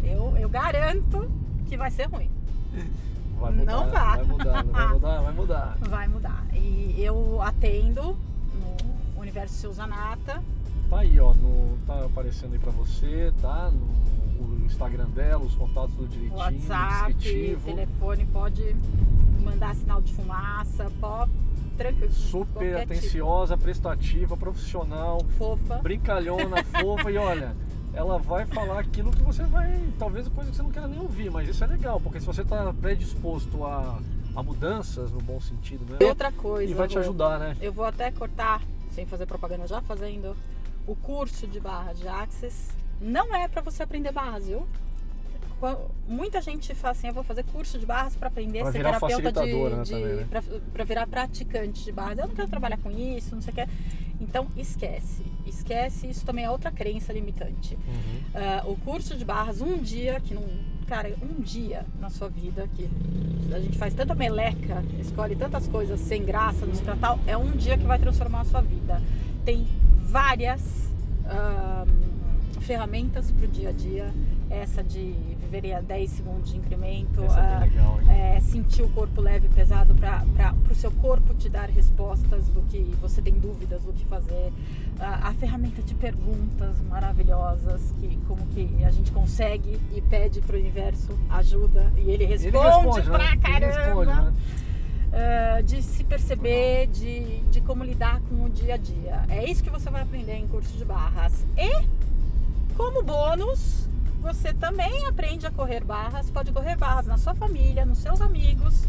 Eu, 0.03 0.35
eu 0.37 0.49
garanto 0.49 1.29
que 1.67 1.77
vai 1.77 1.91
ser 1.91 2.05
ruim. 2.07 2.29
Vai 3.39 3.51
mudar, 3.51 3.71
Não 3.73 3.89
vá. 3.89 4.15
vai 4.15 4.23
mudar, 4.25 4.63
vai 4.63 4.87
mudar, 4.93 5.21
vai 5.21 5.33
mudar. 5.35 5.77
Vai 5.81 6.07
mudar. 6.07 6.45
E 6.53 6.95
eu 6.97 7.41
atendo 7.41 8.17
no 8.53 9.21
Universo 9.21 9.53
Silzanata. 9.55 10.41
Tá 10.89 10.99
aí, 10.99 11.19
ó, 11.19 11.33
no, 11.33 11.77
tá 11.85 12.05
aparecendo 12.05 12.53
aí 12.53 12.59
pra 12.59 12.71
você, 12.71 13.33
tá? 13.41 13.69
No 13.71 13.87
o 14.39 14.65
Instagram 14.65 15.09
dela, 15.09 15.43
os 15.43 15.55
contatos 15.55 15.95
do 15.95 16.07
direitinho, 16.07 16.37
WhatsApp, 16.37 17.13
descritivo. 17.13 17.65
telefone, 17.65 18.25
pode 18.25 18.75
mandar 19.43 19.75
sinal 19.75 20.01
de 20.01 20.13
fumaça, 20.13 20.91
pode 20.99 21.31
tranquilo. 21.75 22.11
Super 22.11 22.79
tipo. 22.79 22.93
atenciosa, 22.93 23.57
prestativa, 23.57 24.35
profissional, 24.37 25.19
Fofa. 25.37 25.75
brincalhona, 25.77 26.63
fofa 26.81 27.11
e 27.11 27.17
olha, 27.17 27.55
ela 27.93 28.17
vai 28.17 28.45
falar 28.45 28.79
aquilo 28.79 29.11
que 29.11 29.21
você 29.21 29.43
vai, 29.43 29.81
talvez 29.99 30.27
coisa 30.27 30.49
que 30.49 30.57
você 30.57 30.63
não 30.63 30.71
queira 30.71 30.87
nem 30.87 30.99
ouvir, 30.99 31.29
mas 31.29 31.47
isso 31.47 31.63
é 31.63 31.67
legal, 31.67 31.99
porque 31.99 32.19
se 32.19 32.25
você 32.25 32.41
está 32.41 32.73
predisposto 32.73 33.63
a, 33.65 33.99
a 34.35 34.43
mudanças 34.43 35.11
no 35.11 35.21
bom 35.21 35.39
sentido, 35.39 35.85
né? 35.89 36.05
Outra 36.05 36.31
coisa. 36.31 36.69
E 36.69 36.73
vai 36.73 36.87
te 36.87 36.97
ajudar, 36.97 37.39
né? 37.39 37.57
Eu 37.61 37.71
vou 37.71 37.85
até 37.85 38.11
cortar, 38.11 38.61
sem 38.91 39.05
fazer 39.05 39.25
propaganda, 39.25 39.67
já 39.67 39.81
fazendo. 39.81 40.35
O 40.87 40.95
curso 40.95 41.47
de 41.47 41.59
barra 41.59 41.93
de 41.93 42.07
Axis 42.07 42.69
não 43.01 43.35
é 43.35 43.47
para 43.47 43.61
você 43.61 43.83
aprender 43.83 44.11
base, 44.11 44.49
viu? 44.49 44.67
Muita 46.07 46.41
gente 46.41 46.75
fala 46.75 46.91
assim, 46.91 47.07
eu 47.07 47.13
vou 47.13 47.23
fazer 47.23 47.43
curso 47.43 47.79
de 47.79 47.85
barras 47.85 48.15
para 48.15 48.27
aprender 48.27 48.59
Pra 48.59 48.69
a 48.69 48.71
ser 48.71 48.77
terapeuta 48.79 49.09
facilitadora, 49.09 49.77
né, 49.77 49.83
de, 49.83 49.95
né? 49.95 50.27
para 50.73 50.83
virar 50.83 51.07
praticante 51.07 51.83
de 51.83 51.91
barras. 51.91 52.19
Eu 52.19 52.27
não 52.27 52.35
quero 52.35 52.47
trabalhar 52.47 52.77
com 52.77 52.91
isso, 52.91 53.33
não 53.33 53.41
sei 53.41 53.53
o 53.53 53.55
que. 53.55 53.67
Então 54.21 54.47
esquece, 54.55 55.25
esquece. 55.45 56.07
Isso 56.07 56.25
também 56.25 56.45
é 56.45 56.51
outra 56.51 56.71
crença 56.71 57.11
limitante. 57.11 57.75
Uhum. 57.75 58.21
Ah, 58.35 58.63
o 58.65 58.75
curso 58.75 59.15
de 59.17 59.25
barras, 59.25 59.61
um 59.61 59.77
dia 59.77 60.19
que 60.19 60.33
não. 60.33 60.43
Cara, 60.87 61.11
um 61.19 61.41
dia 61.41 61.83
na 61.99 62.11
sua 62.11 62.29
vida 62.29 62.69
que 62.75 62.87
a 63.51 63.59
gente 63.59 63.75
faz 63.75 63.95
tanta 63.95 64.13
meleca, 64.13 64.83
escolhe 64.99 65.35
tantas 65.35 65.67
coisas 65.67 65.99
sem 65.99 66.23
graça, 66.23 66.63
nos 66.63 66.79
tal, 66.79 67.19
é 67.25 67.35
um 67.35 67.51
dia 67.53 67.75
que 67.75 67.85
vai 67.85 67.97
transformar 67.97 68.41
a 68.41 68.45
sua 68.45 68.61
vida. 68.61 69.01
Tem 69.43 69.65
várias 70.03 70.61
ah, 71.25 71.85
ferramentas 72.65 73.31
para 73.31 73.45
o 73.45 73.47
dia 73.47 73.69
a 73.69 73.71
dia. 73.71 74.13
essa 74.49 74.83
de 74.83 75.15
viver 75.39 75.73
a 75.73 75.81
10 75.81 76.09
segundos 76.09 76.51
de 76.51 76.57
incremento, 76.57 77.23
é 77.23 77.27
ah, 77.27 77.59
legal, 77.61 77.99
é, 78.09 78.39
sentir 78.39 78.83
o 78.83 78.89
corpo 78.89 79.21
leve 79.21 79.47
e 79.47 79.49
pesado 79.49 79.93
para 79.95 80.23
o 80.69 80.75
seu 80.75 80.91
corpo 80.91 81.33
te 81.33 81.49
dar 81.49 81.69
respostas 81.69 82.47
do 82.49 82.61
que 82.63 82.79
você 83.01 83.21
tem 83.21 83.33
dúvidas 83.33 83.83
do 83.83 83.93
que 83.93 84.05
fazer. 84.05 84.51
A, 84.99 85.29
a 85.29 85.33
ferramenta 85.33 85.81
de 85.81 85.93
perguntas 85.95 86.79
maravilhosas, 86.81 87.93
que 87.99 88.17
como 88.27 88.45
que 88.47 88.83
a 88.83 88.91
gente 88.91 89.11
consegue 89.11 89.79
e 89.93 90.01
pede 90.01 90.41
para 90.41 90.55
o 90.55 90.59
universo 90.59 91.17
ajuda 91.29 91.91
e 91.97 92.09
ele 92.09 92.25
responde, 92.25 92.57
Ele 92.57 92.65
responde, 92.65 93.09
pra 93.09 93.17
né? 93.17 93.37
Caramba. 93.37 93.65
responde, 93.65 94.07
né? 94.07 94.33
Ah, 95.15 95.61
de 95.61 95.81
se 95.81 96.03
perceber, 96.03 96.87
de, 96.87 97.39
de 97.49 97.61
como 97.61 97.85
lidar 97.85 98.19
com 98.27 98.43
o 98.43 98.49
dia 98.49 98.73
a 98.73 98.77
dia. 98.77 99.23
É 99.29 99.49
isso 99.49 99.63
que 99.63 99.69
você 99.69 99.89
vai 99.89 100.01
aprender 100.01 100.35
em 100.35 100.45
curso 100.45 100.77
de 100.77 100.83
barras. 100.83 101.45
E, 101.57 101.85
como 102.75 103.03
bônus, 103.03 103.87
você 104.19 104.53
também 104.53 105.05
aprende 105.05 105.45
a 105.47 105.51
correr 105.51 105.83
barras. 105.83 106.29
Pode 106.29 106.51
correr 106.51 106.75
barras 106.75 107.05
na 107.05 107.17
sua 107.17 107.33
família, 107.33 107.85
nos 107.85 107.99
seus 107.99 108.21
amigos. 108.21 108.83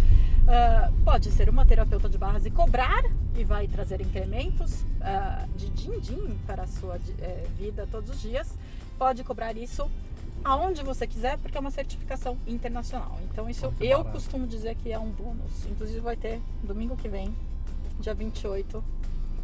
Ah, 0.49 0.91
pode 1.05 1.31
ser 1.31 1.49
uma 1.49 1.67
terapeuta 1.67 2.09
de 2.09 2.17
barras 2.17 2.47
e 2.47 2.51
cobrar 2.51 3.05
e 3.37 3.45
vai 3.45 3.67
trazer 3.67 4.01
incrementos 4.01 4.85
ah, 5.01 5.47
de 5.57 5.69
din-din 5.71 6.39
para 6.47 6.63
a 6.63 6.67
sua 6.67 6.99
eh, 7.19 7.47
vida 7.57 7.87
todos 7.91 8.11
os 8.11 8.21
dias. 8.21 8.57
Pode 8.99 9.25
cobrar 9.25 9.57
isso 9.57 9.91
aonde 10.45 10.83
você 10.83 11.07
quiser, 11.07 11.37
porque 11.39 11.59
é 11.59 11.61
uma 11.61 11.73
certificação 11.73 12.39
internacional. 12.47 13.19
Então 13.31 13.51
isso 13.51 13.67
eu 13.81 13.99
barato. 13.99 14.13
costumo 14.13 14.47
dizer 14.47 14.77
que 14.77 14.93
é 14.93 14.99
um 14.99 15.11
bônus. 15.11 15.67
Inclusive 15.67 16.01
vai 16.01 16.17
ter 16.17 16.41
domingo 16.63 16.97
que 16.97 17.09
vem, 17.09 17.35
dia 17.99 18.15
28, 18.15 18.83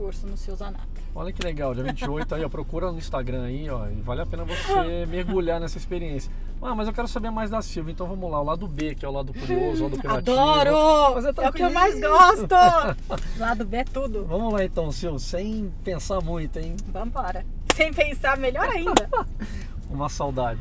curso 0.02 0.26
no 0.26 0.36
Seu 0.36 0.56
Zanata. 0.56 0.82
Olha 1.14 1.32
que 1.32 1.40
legal, 1.44 1.72
dia 1.74 1.84
28 1.84 2.34
aí, 2.34 2.44
ó, 2.44 2.48
procura 2.48 2.90
no 2.90 2.98
Instagram 2.98 3.44
aí, 3.44 3.70
ó, 3.70 3.86
e 3.86 4.00
vale 4.00 4.22
a 4.22 4.26
pena 4.26 4.44
você 4.44 5.06
mergulhar 5.06 5.60
nessa 5.60 5.78
experiência. 5.78 6.32
Ah, 6.60 6.74
mas 6.74 6.88
eu 6.88 6.92
quero 6.92 7.06
saber 7.06 7.30
mais 7.30 7.50
da 7.50 7.62
Silvia, 7.62 7.92
então 7.92 8.08
vamos 8.08 8.28
lá, 8.28 8.40
o 8.40 8.44
lado 8.44 8.66
B, 8.66 8.96
que 8.96 9.04
é 9.04 9.08
o 9.08 9.12
lado 9.12 9.32
curioso, 9.32 9.84
o 9.86 9.88
lado. 9.88 10.32
Adoro! 10.32 11.14
Mas 11.14 11.24
É 11.24 11.48
o 11.48 11.52
que 11.52 11.62
eu 11.62 11.70
mais 11.70 12.00
gosto! 12.00 12.54
Lado 13.38 13.64
B 13.64 13.76
é 13.76 13.84
tudo. 13.84 14.24
Vamos 14.24 14.52
lá 14.52 14.64
então, 14.64 14.90
Sil, 14.90 15.18
sem 15.18 15.72
pensar 15.84 16.20
muito, 16.20 16.58
hein? 16.58 16.76
Vambora. 16.88 17.44
Sem 17.76 17.92
pensar, 17.92 18.36
melhor 18.36 18.68
ainda. 18.68 19.08
Uma 19.88 20.08
saudade. 20.08 20.60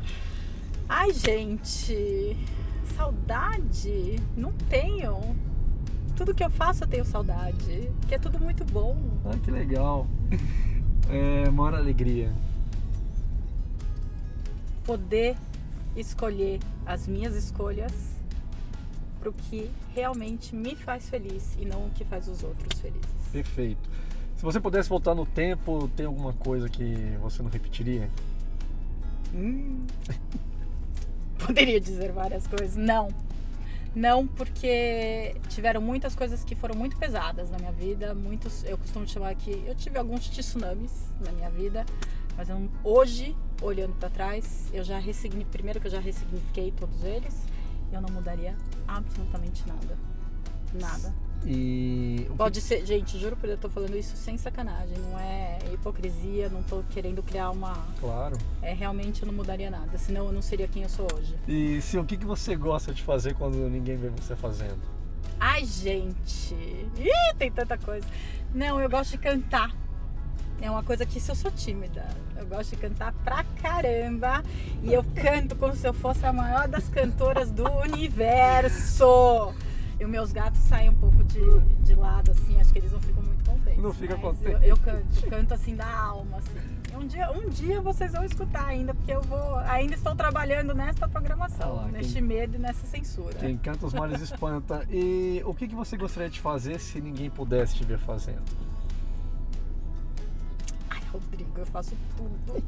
Ai, 0.88 1.12
gente, 1.12 2.36
saudade? 2.96 4.20
Não 4.36 4.52
tenho. 4.68 5.34
Tudo 6.16 6.34
que 6.34 6.44
eu 6.44 6.50
faço 6.50 6.84
eu 6.84 6.88
tenho 6.88 7.04
saudade, 7.04 7.90
que 8.06 8.14
é 8.14 8.18
tudo 8.18 8.38
muito 8.38 8.64
bom. 8.64 8.96
Ah, 9.24 9.36
que 9.42 9.50
legal. 9.50 10.06
É, 11.10 11.50
maior 11.50 11.74
alegria. 11.74 12.32
Poder 14.84 15.36
escolher 15.96 16.58
as 16.86 17.06
minhas 17.06 17.34
escolhas 17.34 17.92
pro 19.20 19.32
que 19.32 19.70
realmente 19.94 20.54
me 20.54 20.74
faz 20.74 21.10
feliz 21.10 21.56
e 21.58 21.64
não 21.64 21.86
o 21.86 21.90
que 21.90 22.04
faz 22.04 22.28
os 22.28 22.42
outros 22.42 22.80
felizes. 22.80 23.02
Perfeito. 23.30 23.90
Se 24.36 24.42
você 24.42 24.58
pudesse 24.58 24.88
voltar 24.88 25.14
no 25.14 25.24
tempo, 25.26 25.88
tem 25.94 26.06
alguma 26.06 26.32
coisa 26.32 26.68
que 26.68 26.94
você 27.20 27.42
não 27.42 27.50
repetiria? 27.50 28.10
Hum. 29.34 29.86
Poderia 31.44 31.80
dizer 31.80 32.10
várias 32.12 32.46
coisas. 32.46 32.76
Não. 32.76 33.08
Não, 33.94 34.26
porque 34.26 35.36
tiveram 35.48 35.80
muitas 35.80 36.14
coisas 36.14 36.42
que 36.42 36.54
foram 36.54 36.74
muito 36.74 36.96
pesadas 36.96 37.50
na 37.50 37.58
minha 37.58 37.72
vida. 37.72 38.14
Muitos, 38.14 38.64
eu 38.64 38.78
costumo 38.78 39.06
chamar 39.06 39.34
que 39.34 39.50
eu 39.66 39.74
tive 39.74 39.98
alguns 39.98 40.28
tsunamis 40.28 41.12
na 41.20 41.30
minha 41.32 41.50
vida, 41.50 41.84
mas 42.36 42.48
eu, 42.48 42.68
hoje, 42.82 43.36
olhando 43.60 43.94
para 43.94 44.08
trás, 44.08 44.68
eu 44.72 44.82
já 44.82 44.98
ressignifiquei, 44.98 45.52
primeiro 45.52 45.80
que 45.80 45.86
eu 45.86 45.90
já 45.90 46.00
ressignifiquei 46.00 46.72
todos 46.72 47.04
eles, 47.04 47.34
eu 47.92 48.00
não 48.00 48.08
mudaria 48.08 48.56
absolutamente 48.88 49.62
nada. 49.68 49.98
Nada. 50.72 51.14
E 51.44 52.26
que- 52.28 52.36
Pode 52.36 52.60
ser, 52.60 52.84
gente, 52.86 53.18
juro 53.18 53.36
por 53.36 53.46
Deus, 53.48 53.58
eu 53.62 53.68
tô 53.68 53.68
falando 53.68 53.96
isso 53.96 54.16
sem 54.16 54.38
sacanagem, 54.38 54.96
não 54.98 55.18
é 55.18 55.58
hipocrisia, 55.72 56.48
não 56.48 56.62
tô 56.62 56.82
querendo 56.90 57.22
criar 57.22 57.50
uma 57.50 57.72
Claro. 58.00 58.36
é, 58.62 58.72
realmente 58.72 59.22
eu 59.22 59.26
não 59.26 59.34
mudaria 59.34 59.70
nada, 59.70 59.98
senão 59.98 60.26
eu 60.26 60.32
não 60.32 60.42
seria 60.42 60.68
quem 60.68 60.82
eu 60.84 60.88
sou 60.88 61.06
hoje. 61.14 61.34
E 61.48 61.80
Sil, 61.82 62.02
o 62.02 62.04
que, 62.04 62.16
que 62.16 62.24
você 62.24 62.54
gosta 62.54 62.92
de 62.94 63.02
fazer 63.02 63.34
quando 63.34 63.56
ninguém 63.68 63.96
vê 63.96 64.08
você 64.08 64.36
fazendo? 64.36 64.80
Ai, 65.40 65.64
gente! 65.64 66.54
Ih, 66.54 67.34
tem 67.36 67.50
tanta 67.50 67.76
coisa. 67.76 68.06
Não, 68.54 68.80
eu 68.80 68.88
gosto 68.88 69.10
de 69.12 69.18
cantar. 69.18 69.74
É 70.60 70.70
uma 70.70 70.84
coisa 70.84 71.04
que 71.04 71.18
se 71.18 71.28
eu 71.28 71.34
sou 71.34 71.50
tímida, 71.50 72.06
eu 72.36 72.46
gosto 72.46 72.70
de 72.70 72.76
cantar 72.76 73.12
pra 73.24 73.42
caramba. 73.60 74.44
E 74.84 74.92
eu 74.92 75.04
canto 75.16 75.56
como 75.56 75.74
se 75.74 75.84
eu 75.88 75.92
fosse 75.92 76.24
a 76.24 76.32
maior 76.32 76.68
das 76.68 76.88
cantoras 76.88 77.50
do 77.50 77.64
universo. 77.80 79.52
E 80.02 80.04
os 80.04 80.10
meus 80.10 80.32
gatos 80.32 80.60
saem 80.62 80.90
um 80.90 80.96
pouco 80.96 81.22
de, 81.22 81.38
de 81.84 81.94
lado, 81.94 82.32
assim, 82.32 82.60
acho 82.60 82.72
que 82.72 82.80
eles 82.80 82.90
não 82.90 82.98
ficam 83.00 83.22
muito 83.22 83.48
contentes. 83.48 83.80
Não 83.80 83.94
fica 83.94 84.16
contente. 84.16 84.50
Eu, 84.50 84.70
eu 84.70 84.76
canto, 84.76 85.26
canto 85.30 85.54
assim 85.54 85.76
da 85.76 85.86
alma, 85.96 86.38
assim. 86.38 86.96
Um 86.96 87.06
dia, 87.06 87.30
um 87.30 87.48
dia 87.48 87.80
vocês 87.80 88.10
vão 88.10 88.24
escutar 88.24 88.66
ainda, 88.66 88.92
porque 88.94 89.12
eu 89.12 89.22
vou. 89.22 89.58
Ainda 89.58 89.94
estou 89.94 90.12
trabalhando 90.16 90.74
nesta 90.74 91.06
programação, 91.08 91.78
Ah 91.78 91.82
lá, 91.82 91.88
neste 91.88 92.14
quem- 92.14 92.22
medo 92.22 92.56
e 92.56 92.58
nessa 92.58 92.84
censura. 92.84 93.34
Quem 93.34 93.56
canta 93.56 93.86
os 93.86 93.94
males 93.94 94.20
espanta. 94.20 94.84
E 94.90 95.40
o 95.44 95.54
que, 95.54 95.68
que 95.68 95.74
você 95.76 95.96
gostaria 95.96 96.28
de 96.28 96.40
fazer 96.40 96.80
se 96.80 97.00
ninguém 97.00 97.30
pudesse 97.30 97.76
te 97.76 97.84
ver 97.84 98.00
fazendo? 98.00 98.42
Ai, 100.90 101.00
Rodrigo, 101.12 101.52
eu 101.58 101.66
faço 101.66 101.92
tudo. 102.16 102.60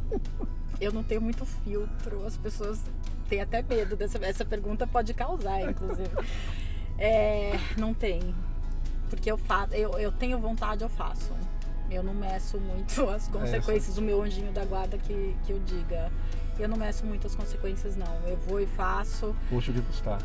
Eu 0.80 0.92
não 0.92 1.02
tenho 1.02 1.20
muito 1.20 1.44
filtro. 1.44 2.24
As 2.24 2.36
pessoas 2.36 2.80
têm 3.28 3.40
até 3.40 3.60
medo 3.60 3.96
dessa 3.96 4.24
essa 4.24 4.44
pergunta 4.44 4.86
pode 4.86 5.12
causar, 5.14 5.68
inclusive. 5.68 6.10
É, 6.98 7.52
não 7.76 7.92
tem. 7.92 8.34
Porque 9.10 9.30
eu 9.30 9.36
faço, 9.36 9.74
eu, 9.74 9.98
eu 9.98 10.12
tenho 10.12 10.38
vontade, 10.38 10.82
eu 10.82 10.88
faço. 10.88 11.32
Eu 11.90 12.02
não 12.02 12.14
meço 12.14 12.58
muito 12.58 13.06
as 13.10 13.28
consequências, 13.28 13.98
o 13.98 14.02
meu 14.02 14.22
anjinho 14.22 14.52
da 14.52 14.64
guarda 14.64 14.98
que, 14.98 15.36
que 15.44 15.52
eu 15.52 15.58
diga. 15.60 16.10
Eu 16.58 16.68
não 16.68 16.76
meço 16.76 17.04
muito 17.04 17.26
as 17.26 17.34
consequências, 17.34 17.96
não. 17.96 18.20
Eu 18.26 18.36
vou 18.36 18.60
e 18.60 18.66
faço. 18.66 19.34
Puxa 19.48 19.70
o 19.70 19.74
que 19.74 19.82
custar. 19.82 20.20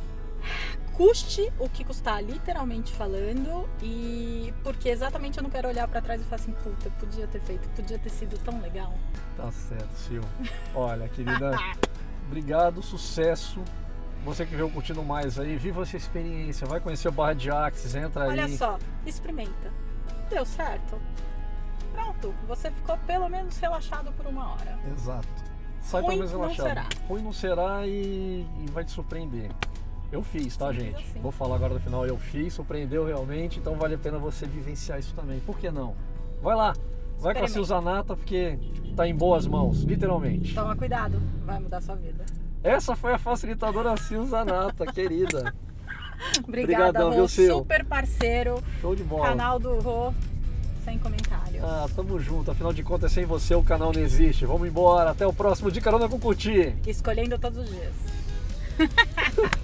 Custe 0.93 1.51
o 1.57 1.69
que 1.69 1.83
custar, 1.83 2.23
literalmente 2.23 2.91
falando. 2.93 3.67
E 3.81 4.53
porque 4.63 4.89
exatamente 4.89 5.37
eu 5.37 5.43
não 5.43 5.49
quero 5.49 5.67
olhar 5.67 5.87
pra 5.87 6.01
trás 6.01 6.21
e 6.21 6.23
falar 6.25 6.41
assim, 6.41 6.51
puta, 6.51 6.89
podia 6.99 7.25
ter 7.27 7.41
feito, 7.41 7.67
podia 7.69 7.97
ter 7.97 8.09
sido 8.09 8.37
tão 8.43 8.59
legal. 8.61 8.93
Tá 9.37 9.51
certo, 9.51 9.95
Sil. 9.95 10.23
Olha, 10.75 11.07
querida, 11.07 11.57
obrigado, 12.27 12.81
sucesso. 12.83 13.63
Você 14.25 14.45
que 14.45 14.55
veio 14.55 14.69
curtindo 14.69 15.01
mais 15.03 15.39
aí, 15.39 15.55
viva 15.55 15.81
essa 15.81 15.97
experiência. 15.97 16.67
Vai 16.67 16.79
conhecer 16.79 17.07
o 17.07 17.11
Barra 17.11 17.33
de 17.33 17.49
Axis, 17.49 17.95
entra 17.95 18.27
Olha 18.27 18.45
aí. 18.45 18.57
só, 18.57 18.77
experimenta. 19.05 19.71
Deu 20.29 20.45
certo? 20.45 20.97
Pronto, 21.93 22.33
você 22.47 22.69
ficou 22.71 22.97
pelo 22.99 23.27
menos 23.29 23.57
relaxado 23.57 24.11
por 24.13 24.27
uma 24.27 24.53
hora. 24.53 24.77
Exato. 24.93 25.27
Sai 25.81 26.01
Ruim 26.01 26.09
pelo 26.09 26.17
menos 26.19 26.33
não 26.33 26.41
relaxado. 26.41 26.67
será. 26.67 26.85
Ruim 27.07 27.21
não 27.21 27.33
será 27.33 27.87
e, 27.87 28.45
e 28.59 28.71
vai 28.71 28.83
te 28.83 28.91
surpreender. 28.91 29.49
Eu 30.11 30.21
fiz, 30.23 30.57
tá, 30.57 30.67
Simples 30.71 30.85
gente? 30.91 31.03
assim. 31.03 31.21
Vou 31.21 31.31
falar 31.31 31.55
agora 31.55 31.73
no 31.75 31.79
final. 31.79 32.05
Eu 32.05 32.17
fiz, 32.17 32.53
surpreendeu 32.53 33.05
realmente, 33.05 33.59
então 33.59 33.75
vale 33.75 33.95
a 33.95 33.97
pena 33.97 34.17
você 34.17 34.45
vivenciar 34.45 34.99
isso 34.99 35.13
também. 35.15 35.39
Por 35.39 35.57
que 35.57 35.71
não? 35.71 35.95
Vai 36.41 36.55
lá, 36.55 36.73
vai 37.17 37.33
com 37.33 37.45
a. 37.45 37.47
Silzanata, 37.47 38.15
porque 38.15 38.59
tá 38.95 39.07
em 39.07 39.15
boas 39.15 39.45
mãos, 39.47 39.83
literalmente. 39.83 40.53
Toma 40.53 40.75
cuidado, 40.75 41.21
vai 41.45 41.59
mudar 41.59 41.81
sua 41.81 41.95
vida. 41.95 42.25
Essa 42.63 42.95
foi 42.95 43.13
a 43.13 43.17
facilitadora 43.17 43.95
Silzanata, 43.97 44.85
querida. 44.87 45.53
Obrigada, 46.43 47.05
Obrigadão, 47.07 47.11
Rô. 47.11 47.27
Super 47.27 47.85
parceiro. 47.85 48.63
Show 48.81 48.95
de 48.95 49.03
bola. 49.03 49.27
Canal 49.27 49.59
do 49.59 49.79
Rô, 49.79 50.13
sem 50.83 50.97
comentários. 50.97 51.63
Ah, 51.63 51.87
tamo 51.95 52.19
junto. 52.19 52.51
Afinal 52.51 52.73
de 52.73 52.83
contas, 52.83 53.11
sem 53.11 53.25
você 53.25 53.55
o 53.55 53.63
canal 53.63 53.93
não 53.93 54.01
existe. 54.01 54.45
Vamos 54.45 54.67
embora. 54.67 55.11
Até 55.11 55.25
o 55.25 55.31
próximo 55.33 55.71
De 55.71 55.79
Carona 55.79 56.09
com 56.09 56.19
Curtir. 56.19 56.75
Escolhendo 56.85 57.39
todos 57.39 57.59
os 57.59 57.69
dias. 57.69 57.93